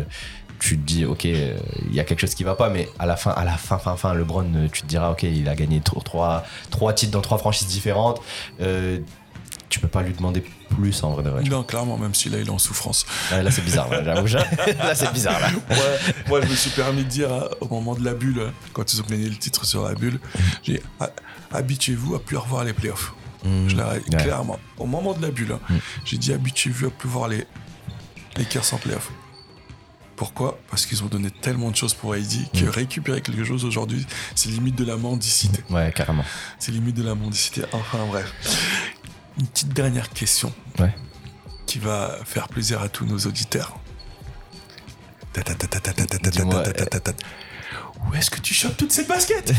[0.61, 1.57] tu te dis ok euh,
[1.89, 3.79] il y a quelque chose qui va pas mais à la fin à la fin
[3.79, 7.11] fin fin LeBron euh, tu te diras ok il a gagné tro- trois trois titres
[7.11, 8.21] dans trois franchises différentes
[8.61, 8.99] euh,
[9.69, 11.43] tu peux pas lui demander plus en vrai de vrai.
[11.43, 13.05] Non, clairement, même si là il est en souffrance.
[13.31, 14.27] Là c'est bizarre là, j'avoue
[14.77, 17.29] là c'est bizarre là Ouais, moi je me suis permis de dire
[17.61, 20.19] au moment de la bulle, quand ils ont gagné le titre sur la bulle,
[20.63, 20.79] j'ai dit,
[21.53, 23.13] habituez-vous à plus revoir les playoffs.
[23.45, 24.01] Je Ouais.
[24.17, 24.59] clairement.
[24.77, 27.37] Au moment de la bulle, hein, j'ai dit habituez-vous à plus voir les,
[28.37, 29.09] les Lakers en playoffs.
[30.21, 34.05] Pourquoi Parce qu'ils ont donné tellement de choses pour AD que récupérer quelque chose aujourd'hui,
[34.35, 35.63] c'est limite de la mendicité.
[35.71, 36.23] ouais carrément
[36.59, 37.63] C'est limite de la mendicité.
[37.71, 38.31] Enfin bref.
[39.39, 40.93] Une petite dernière question ouais
[41.65, 43.79] qui va faire plaisir à tous nos auditeurs.
[48.05, 49.51] Où est-ce que tu chopes toutes ces baskets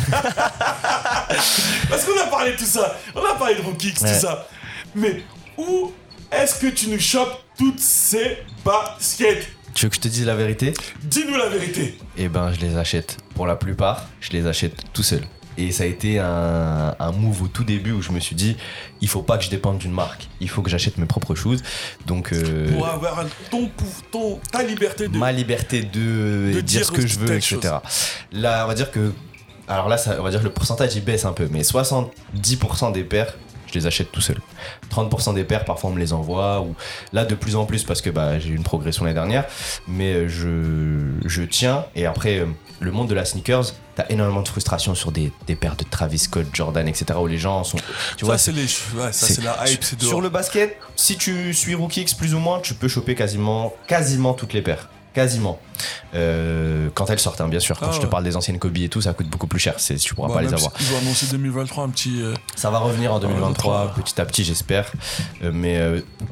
[1.89, 4.47] Parce qu'on a parlé de tout ça, on a parlé de Rookix, tout ça.
[4.95, 5.25] Mais
[5.59, 5.91] où
[6.31, 10.35] est-ce que tu nous chopes toutes ces baskets tu veux que je te dise la
[10.35, 10.75] vérité?
[11.03, 11.99] Dis-nous la vérité.
[12.17, 13.19] Eh ben, je les achète.
[13.35, 15.23] Pour la plupart, je les achète tout seul.
[15.59, 18.57] Et ça a été un, un move au tout début où je me suis dit,
[19.03, 20.29] il faut pas que je dépende d'une marque.
[20.41, 21.63] Il faut que j'achète mes propres choses.
[22.07, 23.71] Donc, euh, Pour avoir ton,
[24.11, 25.17] ton, ta liberté de...
[25.17, 27.59] ma liberté de, de dire, dire ce que je veux, etc.
[28.33, 29.13] Là, on va dire que.
[29.69, 32.93] Alors là, ça, on va dire que le pourcentage il baisse un peu, mais 70%
[32.93, 33.37] des paires,
[33.73, 34.37] Je les achète tout seul.
[34.91, 36.61] 30% des paires, parfois on me les envoie.
[36.61, 36.75] Ou
[37.13, 39.47] là, de plus en plus, parce que bah, j'ai eu une progression l'année dernière.
[39.89, 41.87] Mais euh, je, je tiens.
[41.97, 42.47] Et après, euh,
[42.81, 46.19] le monde de la sneakers, t'as énormément de frustration sur des, des paires de Travis
[46.19, 47.19] Scott, Jordan, etc.
[47.21, 47.79] Où les gens sont.
[48.17, 48.63] Tu vois, ça, c'est les,
[49.01, 52.61] ouais, ça, c'est- la hype, sur le basket, si tu suis Rookix plus ou moins,
[52.61, 54.89] tu peux choper quasiment, quasiment toutes les paires.
[55.15, 55.61] Quasiment.
[56.15, 57.79] Euh, quand elles sortent, hein, bien sûr.
[57.79, 58.11] Quand Ah je te ouais.
[58.11, 59.75] parle des anciennes Kobe et tout, ça coûte beaucoup plus cher.
[59.79, 60.73] C'est, tu pourras pas les avoir.
[60.79, 62.21] si- Ils ont annoncé 2023 un petit.
[62.23, 64.03] euh, Ça va revenir en 2023, 2023.
[64.05, 64.93] petit à petit, j'espère.
[65.43, 65.81] Euh, mais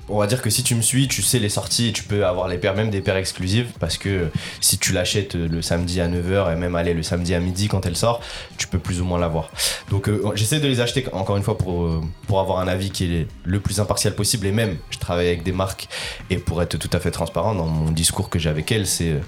[0.08, 2.24] on va dire que si tu me suis, tu sais les sorties et tu peux
[2.26, 3.68] avoir les paires, même des paires exclusives.
[3.80, 4.28] Parce que
[4.60, 7.86] si tu l'achètes le samedi à 9h et même aller le samedi à midi quand
[7.86, 8.20] elle sort,
[8.58, 9.50] tu peux plus ou moins l'avoir.
[9.90, 11.88] Donc j'essaie de les acheter encore une fois pour,
[12.26, 14.46] pour avoir un avis qui est le plus impartial possible.
[14.46, 15.88] Et même, je travaille avec des marques
[16.30, 19.18] et pour être tout à fait transparent dans mon discours que j'ai avec c'est euh,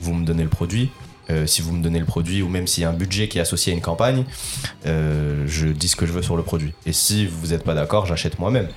[0.00, 0.90] vous me donnez le produit.
[1.30, 3.38] Euh, si vous me donnez le produit ou même s'il y a un budget qui
[3.38, 4.24] est associé à une campagne,
[4.86, 6.74] euh, je dis ce que je veux sur le produit.
[6.84, 8.68] Et si vous n'êtes pas d'accord, j'achète moi-même.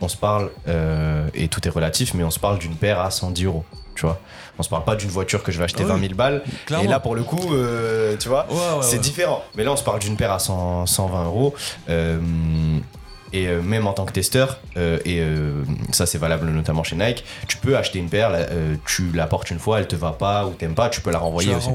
[0.00, 3.12] On se parle, euh, et tout est relatif, mais on se parle d'une paire à
[3.12, 3.64] 110 euros.
[3.94, 4.20] Tu vois
[4.58, 6.42] On se parle pas d'une voiture que je vais acheter Ah oui, 20 000 balles.
[6.66, 6.84] clairement.
[6.84, 7.52] Et là, pour le coup,
[8.18, 8.98] tu vois, Ouais, ouais, c'est ouais.
[8.98, 9.44] différent.
[9.54, 11.54] Mais là, on se parle d'une paire à 100, 120 euros.
[13.32, 16.96] Et euh, même en tant que testeur, euh, et euh, ça c'est valable notamment chez
[16.96, 18.32] Nike, tu peux acheter une paire,
[18.86, 21.18] tu la portes une fois, elle te va pas ou t'aimes pas, tu peux la
[21.18, 21.68] renvoyer la aussi.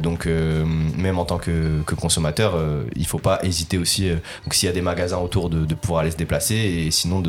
[0.00, 2.58] donc même en tant que, que consommateur,
[2.96, 4.10] il faut pas hésiter aussi.
[4.10, 7.22] donc s'il y a des magasins autour de, de pouvoir aller se déplacer et sinon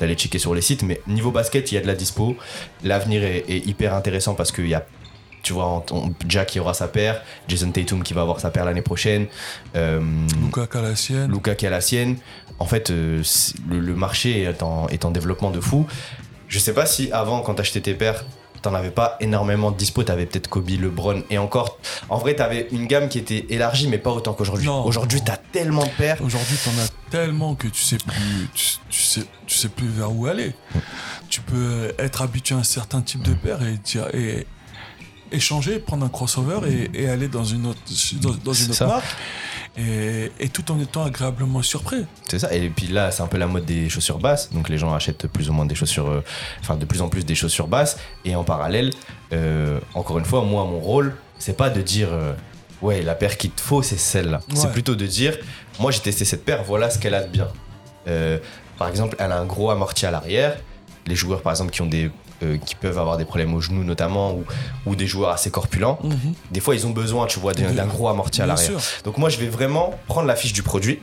[0.00, 0.82] d'aller checker sur les sites.
[0.82, 2.36] Mais niveau basket, il y a de la dispo.
[2.84, 4.84] L'avenir est, est hyper intéressant parce qu'il y a
[5.46, 8.64] tu vois, on- Jack qui aura sa paire, Jason Tatum qui va avoir sa paire
[8.64, 9.26] l'année prochaine,
[9.76, 10.00] euh,
[10.44, 11.30] Luca Calassienne.
[11.30, 12.16] Luca qui a la sienne.
[12.58, 13.22] En fait, euh,
[13.68, 15.86] le, le marché est en, est en développement de fou.
[16.48, 18.24] Je sais pas si avant, quand t'achetais tes paires,
[18.62, 20.02] t'en avais pas énormément de dispo.
[20.02, 21.78] T'avais peut-être Kobe, LeBron et encore.
[22.08, 24.66] En vrai, t'avais une gamme qui était élargie, mais pas autant qu'aujourd'hui.
[24.68, 26.16] Aujourd'hui, t'as tellement de paires.
[26.24, 30.10] Aujourd'hui, t'en as tellement que tu sais plus, tu, tu sais, tu sais plus vers
[30.12, 30.52] où aller.
[31.28, 34.46] Tu peux être habitué à un certain type de paire et, dire- et
[35.32, 37.80] échanger, prendre un crossover et, et aller dans une autre,
[38.20, 39.16] dans, dans une autre marque.
[39.78, 42.06] Et, et tout en étant agréablement surpris.
[42.26, 42.50] C'est ça.
[42.54, 44.50] Et puis là, c'est un peu la mode des chaussures basses.
[44.50, 46.24] Donc les gens achètent plus ou moins des chaussures, euh,
[46.60, 47.98] enfin de plus en plus des chaussures basses.
[48.24, 48.90] Et en parallèle,
[49.34, 52.32] euh, encore une fois, moi, mon rôle, c'est pas de dire, euh,
[52.80, 54.40] ouais, la paire qu'il te faut, c'est celle-là.
[54.54, 55.36] C'est plutôt de dire,
[55.78, 57.48] moi, j'ai testé cette paire, voilà ce qu'elle a de bien.
[58.78, 60.56] Par exemple, elle a un gros amorti à l'arrière.
[61.06, 62.10] Les joueurs, par exemple, qui ont des
[62.42, 64.44] euh, qui peuvent avoir des problèmes aux genoux notamment ou,
[64.86, 65.98] ou des joueurs assez corpulents
[66.50, 68.78] des fois ils ont besoin tu vois d'un gros amorti à l'arrière.
[69.04, 70.98] donc moi je vais vraiment prendre la fiche du produit,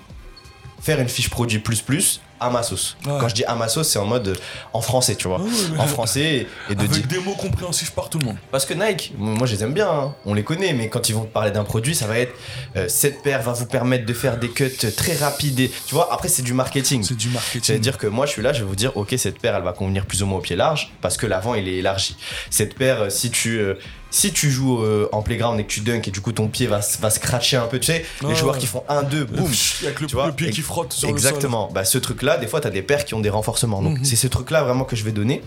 [0.81, 2.97] faire une fiche produit plus plus à ma sauce.
[3.05, 3.13] Ouais.
[3.19, 4.35] Quand je dis à ma sauce, c'est en mode euh,
[4.73, 5.39] en français, tu vois.
[5.39, 7.07] Ouais, ouais, En français et, de Avec dire.
[7.07, 8.37] des mots compréhensifs par tout le monde.
[8.51, 10.15] Parce que Nike, moi je les aime bien, hein.
[10.25, 12.33] on les connaît, mais quand ils vont te parler d'un produit, ça va être
[12.75, 15.59] euh, cette paire va vous permettre de faire des cuts très rapides.
[15.59, 17.03] Et, tu vois, après c'est du marketing.
[17.03, 17.61] C'est du marketing.
[17.63, 19.73] C'est-à-dire que moi, je suis là, je vais vous dire, ok, cette paire, elle va
[19.73, 22.15] convenir plus ou moins au pied large, parce que l'avant, il est élargi.
[22.49, 23.75] Cette paire, euh, si tu, euh,
[24.13, 26.67] si tu joues euh, en playground et que tu dunk et du coup ton pied
[26.67, 28.59] va, va scratcher un peu, tu sais, les joueurs ouais.
[28.61, 29.49] qui font 1-2, boum.
[29.83, 31.69] Avec le, Tu vois, le pied qui frotte sur Exactement.
[31.73, 33.81] Bah, ce truc-là, des fois, tu as des paires qui ont des renforcements.
[33.81, 34.05] Donc, Mhm.
[34.05, 35.41] c'est ce truc-là vraiment que je vais donner.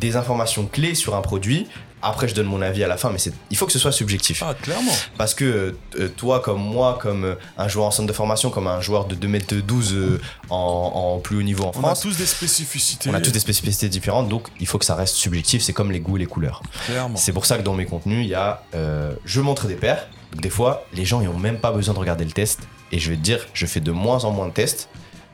[0.00, 1.68] Des informations clés sur un produit.
[2.04, 3.18] Après, je donne mon avis à la fin, mais
[3.50, 4.42] il faut que ce soit subjectif.
[4.46, 4.92] Ah, clairement.
[5.16, 8.66] Parce que euh, toi, comme moi, comme euh, un joueur en centre de formation, comme
[8.66, 12.16] un joueur de 2m12 euh, en, en plus haut niveau en On a France, tous
[12.16, 13.08] des spécificités.
[13.10, 15.62] on a tous des spécificités différentes, donc il faut que ça reste subjectif.
[15.62, 16.62] C'est comme les goûts et les couleurs.
[16.86, 17.16] Clairement.
[17.16, 18.62] C'est pour ça que dans mes contenus, il y a.
[18.74, 20.06] euh, je montre des paires.
[20.32, 22.60] Donc des fois, les gens, ils ont même pas besoin de regarder le test.
[22.92, 24.88] Et je vais te dire, je fais de moins en moins de tests.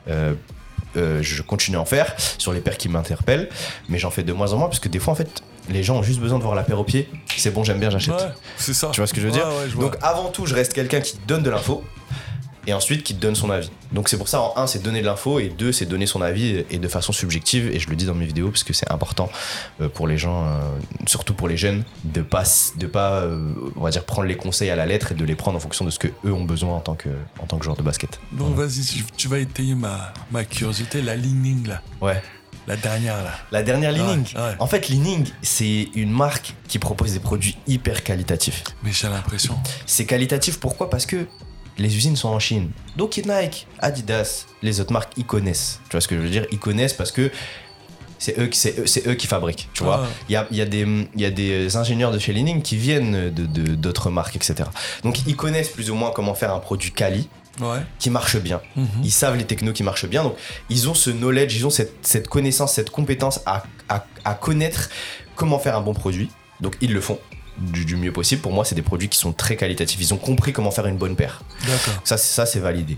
[0.07, 0.33] Euh,
[1.21, 3.49] je continue à en faire sur les paires qui m'interpellent,
[3.87, 5.41] mais j'en fais de moins en moins parce que des fois, en fait,
[5.71, 7.09] les gens ont juste besoin de voir la paire au pied.
[7.37, 8.13] C'est bon, j'aime bien, j'achète.
[8.13, 8.89] Ouais, c'est ça.
[8.91, 9.77] Tu vois ce que je veux dire Ouais, je.
[9.77, 11.83] Donc avant tout, je reste quelqu'un qui te donne de l'info
[12.67, 13.71] et ensuite qui te donne son avis.
[13.91, 16.21] Donc c'est pour ça, en un, c'est donner de l'info et deux, c'est donner son
[16.21, 17.71] avis et de façon subjective.
[17.73, 19.29] Et je le dis dans mes vidéos parce que c'est important
[19.81, 20.59] euh, pour les gens, euh,
[21.07, 22.43] surtout pour les jeunes, de pas,
[22.77, 25.35] de pas, euh, on va dire, prendre les conseils à la lettre et de les
[25.35, 27.09] prendre en fonction de ce que eux ont besoin en tant que,
[27.41, 28.19] en tant que joueur de basket.
[28.31, 32.21] Donc vas-y, tu, tu vas étayer ma, ma curiosité, la Ligning là, Ouais.
[32.67, 33.31] La dernière là.
[33.51, 33.93] La dernière.
[33.93, 34.55] Ouais, ouais.
[34.59, 38.63] En fait, Lining, c'est une marque qui propose des produits hyper qualitatifs.
[38.83, 39.57] Mais j'ai l'impression.
[39.85, 40.89] C'est qualitatif pourquoi?
[40.89, 41.25] Parce que
[41.77, 42.69] les usines sont en Chine.
[42.97, 45.79] Donc Nike, Adidas, les autres marques, ils connaissent.
[45.85, 46.45] Tu vois ce que je veux dire?
[46.51, 47.31] Ils connaissent parce que
[48.19, 49.67] c'est eux, qui- c'est eux, c'est eux qui fabriquent.
[49.73, 50.09] Tu vois Ah.
[50.29, 52.61] Il y a, il y, a des- il y a des ingénieurs de chez Lening
[52.61, 53.45] qui viennent de-
[53.75, 54.69] d'autres marques, etc.
[55.03, 57.27] Donc ils connaissent plus ou moins comment faire un produit quali
[57.61, 57.79] Ouais.
[57.99, 58.59] qui marche bien.
[58.75, 58.87] Mhm.
[59.03, 60.23] Ils savent les technos qui marchent bien.
[60.23, 60.35] Donc,
[60.69, 64.89] ils ont ce knowledge, ils ont cette, cette connaissance, cette compétence à, à- à connaître
[65.35, 66.29] comment faire un bon produit.
[66.59, 67.19] Donc, ils le font
[67.57, 68.41] du, du mieux possible.
[68.41, 69.99] Pour moi, c'est des produits qui sont très qualitatifs.
[70.01, 71.43] Ils ont compris comment faire une bonne paire.
[71.67, 72.01] D'accord.
[72.03, 72.97] Ça, c'est- ça c'est validé.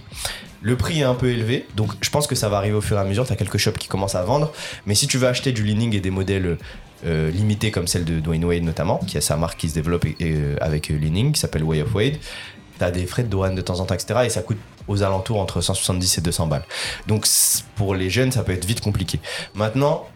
[0.61, 2.95] Le prix est un peu élevé, donc je pense que ça va arriver au fur
[2.97, 3.27] et à mesure.
[3.27, 4.53] Tu as quelques shops qui commencent à vendre,
[4.85, 6.57] mais si tu veux acheter du Leaning et des modèles
[7.05, 10.05] euh, limités comme celle de Dwayne Wade notamment, qui a sa marque qui se développe
[10.05, 12.15] et- et, euh, avec euh, Leaning, qui s'appelle Way of Wade,
[12.77, 14.21] tu as des frais de douane de temps en temps, etc.
[14.25, 14.57] Et ça coûte
[14.87, 16.65] aux alentours entre 170 et 200 balles.
[17.07, 17.25] Donc
[17.75, 19.19] pour les jeunes, ça peut être vite compliqué.
[19.55, 20.07] Maintenant,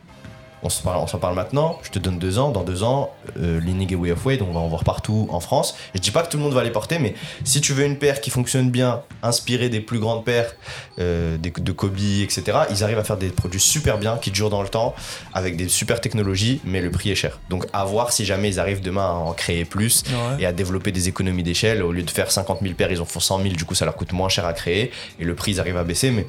[0.63, 3.91] on s'en parle, parle maintenant, je te donne deux ans, dans deux ans, euh, Leaning
[3.93, 5.75] et Way of Wade, on va en voir partout en France.
[5.93, 7.97] Je dis pas que tout le monde va les porter, mais si tu veux une
[7.97, 10.55] paire qui fonctionne bien, inspirée des plus grandes paires,
[10.99, 14.49] euh, des- de Kobe, etc., ils arrivent à faire des produits super bien, qui durent
[14.49, 14.95] dans le temps,
[15.33, 17.39] avec des super technologies, mais le prix est cher.
[17.49, 20.41] Donc à voir si jamais ils arrivent demain à en créer plus Ouais.
[20.43, 21.81] et à développer des économies d'échelle.
[21.83, 23.85] Au lieu de faire 50 000 paires, ils en font 100 000, du coup ça
[23.85, 26.11] leur coûte moins cher à créer et le prix ils arrivent à baisser.
[26.11, 26.25] Mais,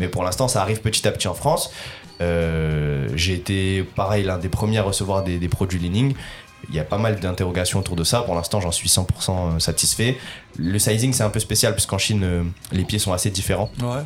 [0.00, 1.70] mais pour l'instant, ça arrive petit à petit en France.
[2.20, 6.14] Euh, J'ai été pareil l'un des premiers à recevoir des, des produits Leaning.
[6.70, 8.22] Il y a pas mal d'interrogations autour de ça.
[8.22, 10.16] Pour l'instant, j'en suis 100% satisfait.
[10.58, 12.42] Le sizing, c'est un peu spécial parce qu'en Chine, euh,
[12.72, 13.70] les pieds sont assez différents.
[13.80, 14.02] Ouais.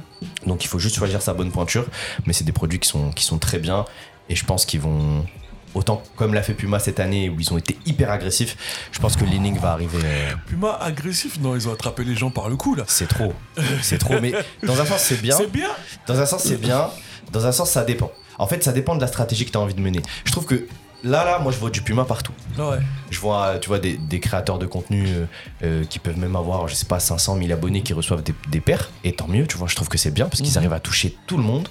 [0.46, 1.86] Donc il faut juste choisir sa bonne pointure.
[2.26, 3.84] Mais c'est des produits qui sont, qui sont très bien.
[4.28, 5.24] Et je pense qu'ils vont.
[5.72, 8.56] Autant comme l'a fait Puma cette année où ils ont été hyper agressifs,
[8.90, 9.98] je pense que Leaning va arriver.
[10.04, 12.82] euh, Puma agressif, non, ils ont attrapé les gens par le cou là.
[12.88, 13.32] c'est trop.
[13.80, 14.18] C'est trop.
[14.20, 14.32] Mais
[14.64, 15.36] dans un sens, c'est bien.
[15.36, 15.68] C'est bien.
[16.08, 16.90] Dans un sens, c'est bien.
[17.32, 18.10] Dans un sens, ça dépend.
[18.38, 20.00] En fait, ça dépend de la stratégie que tu as envie de mener.
[20.24, 20.66] Je trouve que
[21.04, 22.32] là, là, moi, je vois du Puma partout.
[22.58, 22.78] Ouais.
[23.10, 25.24] Je vois, tu vois, des, des créateurs de contenu euh,
[25.62, 28.60] euh, qui peuvent même avoir, je sais pas, 500 000 abonnés qui reçoivent des, des
[28.60, 28.90] paires.
[29.04, 30.58] Et tant mieux, tu vois, je trouve que c'est bien parce qu'ils Mhm.
[30.58, 31.68] arrivent à toucher tout le monde.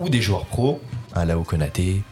[0.00, 0.80] Ou des joueurs pros,
[1.14, 2.02] un Lao Konaté,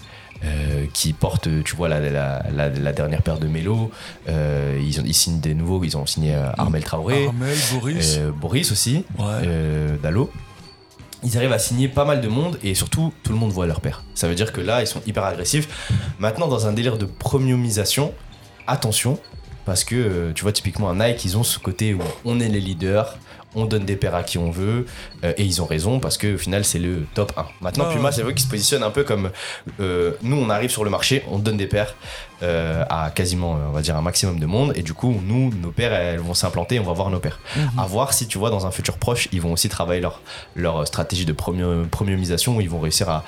[0.45, 3.91] euh, qui portent, tu vois, la, la, la- la dernière paire de Mélo.
[4.29, 8.17] Euh, ils, ont, ils signent des nouveaux, ils ont signé Armel Traoré, Armel, Boris.
[8.19, 9.49] euh, Boris aussi, Ouais.
[10.03, 10.31] Dalo.
[11.25, 13.81] Ils arrivent à signer pas mal de monde et surtout tout le monde voit leur
[13.81, 14.05] père.
[14.15, 15.89] Ça veut dire que là ils sont hyper agressifs.
[16.19, 18.13] Maintenant dans un délire de premiumisation,
[18.67, 19.19] attention
[19.65, 22.49] parce que euh, tu vois typiquement un Nike ils ont ce côté où on est
[22.49, 23.17] les leaders,
[23.55, 24.87] on donne des paires à qui on veut
[25.25, 27.47] euh, et ils ont raison parce que au final c'est le top 1.
[27.61, 29.31] Maintenant Puma c'est vrai qu'ils se positionnent un peu comme
[29.81, 31.95] euh, nous on arrive sur le marché, on donne des paires
[32.43, 35.71] euh, à quasiment on va dire un maximum de monde et du coup nous nos
[35.71, 37.39] paires elles vont s'implanter, on va voir nos paires.
[37.57, 37.79] Mhm.
[37.79, 40.21] À voir si tu vois dans un futur proche, ils vont aussi travailler leur,
[40.57, 43.25] leur stratégie de premium- premiumisation où ils vont réussir à,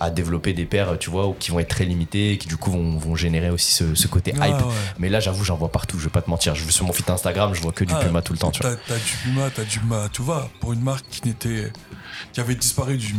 [0.00, 2.70] à développer des paires, tu vois, ou qui vont être très limitées qui du coup
[2.72, 4.56] vont, vont générer aussi ce, ce côté Ah, hype.
[4.56, 4.72] ouais.
[4.98, 6.54] Mais là, j'avoue, j'en vois partout, je vais pas te mentir.
[6.54, 8.60] Je sur mon feed Instagram, je vois que du Ah, Puma tout le temps, tu
[8.62, 8.74] vois.
[8.74, 11.70] T'as t'as du Puma, t'as du Puma, tu vois, pour une marque qui n'était.
[12.32, 13.14] Qui avait disparu du,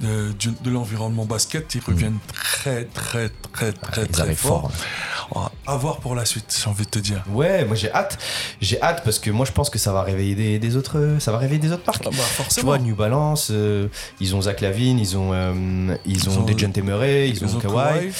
[0.00, 4.70] de, l'environnement basket, ils reviennent très, très, très, très, Ils très arrivent fort.
[4.72, 5.52] fort.
[5.66, 7.22] À voir pour la suite, j'ai envie de te dire.
[7.30, 8.18] Ouais, moi j'ai hâte.
[8.60, 11.30] J'ai hâte parce que moi je pense que ça va réveiller des, des autres, ça
[11.30, 12.02] va réveiller des autres marques.
[12.06, 12.66] Ah bah, Tu forcément.
[12.66, 13.86] vois, New Balance, euh,
[14.20, 17.60] ils ont Zach Lavine, ils ont, euh, ils ont ont- Murray, ils, Ils ont ont
[17.60, 18.12] Kawhi.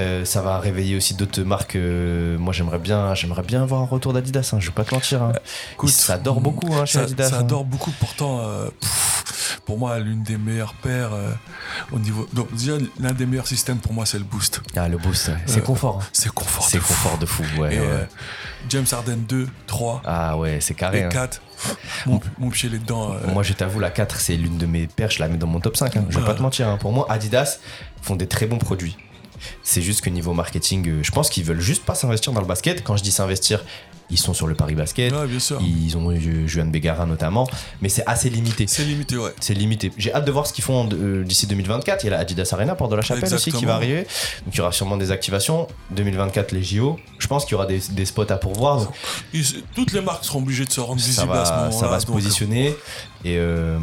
[0.00, 1.76] Euh, ça va réveiller aussi d'autres marques.
[1.76, 4.50] euh, moi, j'aimerais bien, j'aimerais bien avoir un retour d'Adidas.
[4.52, 5.22] Hein, je vais pas te mentir.
[5.22, 5.32] hein.
[5.74, 7.28] Écoute, ça dort beaucoup hein, chez ça, Adidas.
[7.30, 7.42] ça hein.
[7.42, 11.10] dort beaucoup, pourtant, euh, pff, pour moi, l'une des meilleures paires
[11.92, 12.26] au niveau.
[12.32, 14.62] Donc, déjà, l'un des meilleurs systèmes pour moi, c'est le boost.
[14.76, 15.34] Ah, le boost, ouais.
[15.46, 15.98] c'est confort.
[16.02, 16.06] hein.
[16.12, 16.64] C'est confort.
[16.68, 17.44] C'est confort de fou.
[17.58, 18.08] Ouais, Et ouais.
[18.68, 21.00] James Harden 2, 3 Ah ouais, c'est carré.
[21.00, 21.08] et hein.
[21.08, 21.42] 4.
[22.06, 23.12] Mon, mon pied là-dedans.
[23.12, 25.10] euh, Moi, je t'avoue, la 4, c'est l'une de mes paires.
[25.10, 25.94] Je la mets dans mon top 5.
[25.96, 26.04] hein.
[26.08, 26.68] Je vais pas te mentir.
[26.68, 26.78] hein.
[26.78, 27.58] Pour moi, Adidas
[28.02, 28.96] font des très bons produits.
[29.62, 32.46] C'est juste que niveau marketing, euh, je pense qu'ils veulent juste pas s'investir dans le
[32.46, 32.82] basket.
[32.82, 33.64] Quand je dis s'investir,
[34.10, 35.12] ils sont sur le Paris Basket.
[35.12, 35.60] ouais, bien sûr.
[35.62, 37.48] Ils ont eu Juan Bégarin notamment.
[37.82, 38.66] Mais c'est assez limité.
[38.66, 39.32] C'est limité, ouais.
[39.40, 39.92] C'est limité.
[39.96, 42.02] J'ai hâte de voir ce qu'ils font euh, d'ici 2024.
[42.02, 44.06] Il y a la Adidas Arena, Porte de la Chapelle aussi qui va arriver.
[44.44, 45.66] Donc il y aura sûrement des activations.
[45.92, 46.98] 2024, les JO.
[47.18, 48.90] Je pense qu'il y aura des, des spots à pourvoir.
[49.74, 51.72] Toutes les marques seront obligées de se rendre visibles à ce moment-là.
[51.72, 52.74] ça va se positionner.
[53.24, 53.78] Et, euh,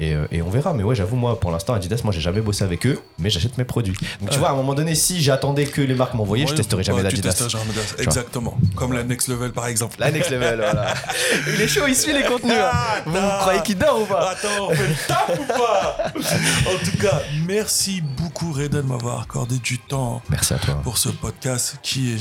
[0.00, 0.74] et, euh, et on verra.
[0.74, 3.56] Mais ouais, j'avoue, moi, pour l'instant, Adidas, moi, j'ai jamais bossé avec eux, mais j'achète
[3.56, 3.96] mes produits.
[4.20, 6.56] Donc tu vois, à un moment donné, si j'attendais que les marques m'envoyaient, je ouais,
[6.56, 7.56] testerai jamais ouais, d'Adidas.
[7.98, 8.58] Exactement.
[8.74, 9.96] Comme la Next Level, par exemple.
[9.98, 10.94] La next level, voilà.
[11.54, 12.52] Il est chaud, il suit les contenus.
[12.56, 13.02] hein.
[13.06, 15.96] Vous, vous croyez qu'il dort ou pas Attends, on fait le taf ou pas
[16.70, 20.74] En tout cas, merci beaucoup, Reda, de m'avoir accordé du temps Merci à toi.
[20.84, 22.16] pour ce podcast qui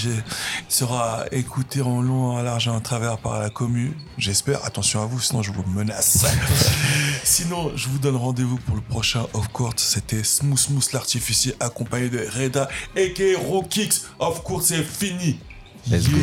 [0.69, 3.95] sera écouté en long, en large et en travers par la commu.
[4.17, 4.63] J'espère.
[4.65, 6.25] Attention à vous, sinon je vous menace.
[7.23, 9.73] sinon, je vous donne rendez-vous pour le prochain Off Court.
[9.75, 14.01] C'était Smooth Smooth l'artificier accompagné de Reda et Kicks.
[14.19, 15.39] Off Court, c'est fini.
[15.87, 16.17] Let's go.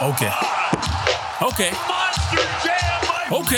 [0.00, 0.24] Ok.
[1.40, 1.72] Ok.
[3.30, 3.54] Ok.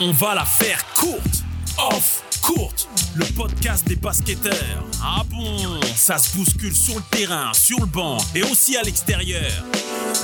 [0.00, 1.44] On va la faire courte.
[1.78, 2.13] Off
[2.44, 2.88] courte.
[3.14, 4.84] Le podcast des basketteurs.
[5.02, 5.80] Ah bon?
[5.96, 9.50] Ça se bouscule sur le terrain, sur le banc et aussi à l'extérieur.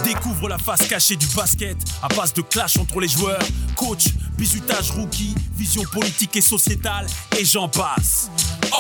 [0.05, 3.43] Découvre la face cachée du basket à base de clash entre les joueurs,
[3.75, 7.07] coach, bisutage rookie, vision politique et sociétale,
[7.39, 8.31] et j'en passe.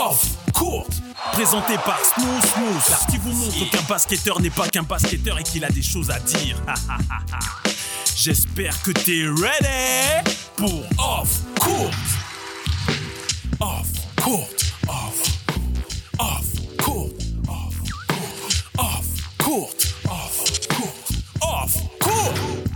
[0.07, 0.87] Off, court,
[1.33, 5.65] présenté par Smooth Smooth, qui vous montre qu'un basketteur n'est pas qu'un basketteur et qu'il
[5.65, 6.57] a des choses à dire.
[8.17, 11.91] J'espère que t'es ready pour Off Court.
[13.63, 15.21] Off Court, Off,
[16.19, 17.13] Off Court,
[17.47, 17.77] Off
[18.09, 22.70] Court, Off Court, Off Court, Off Court.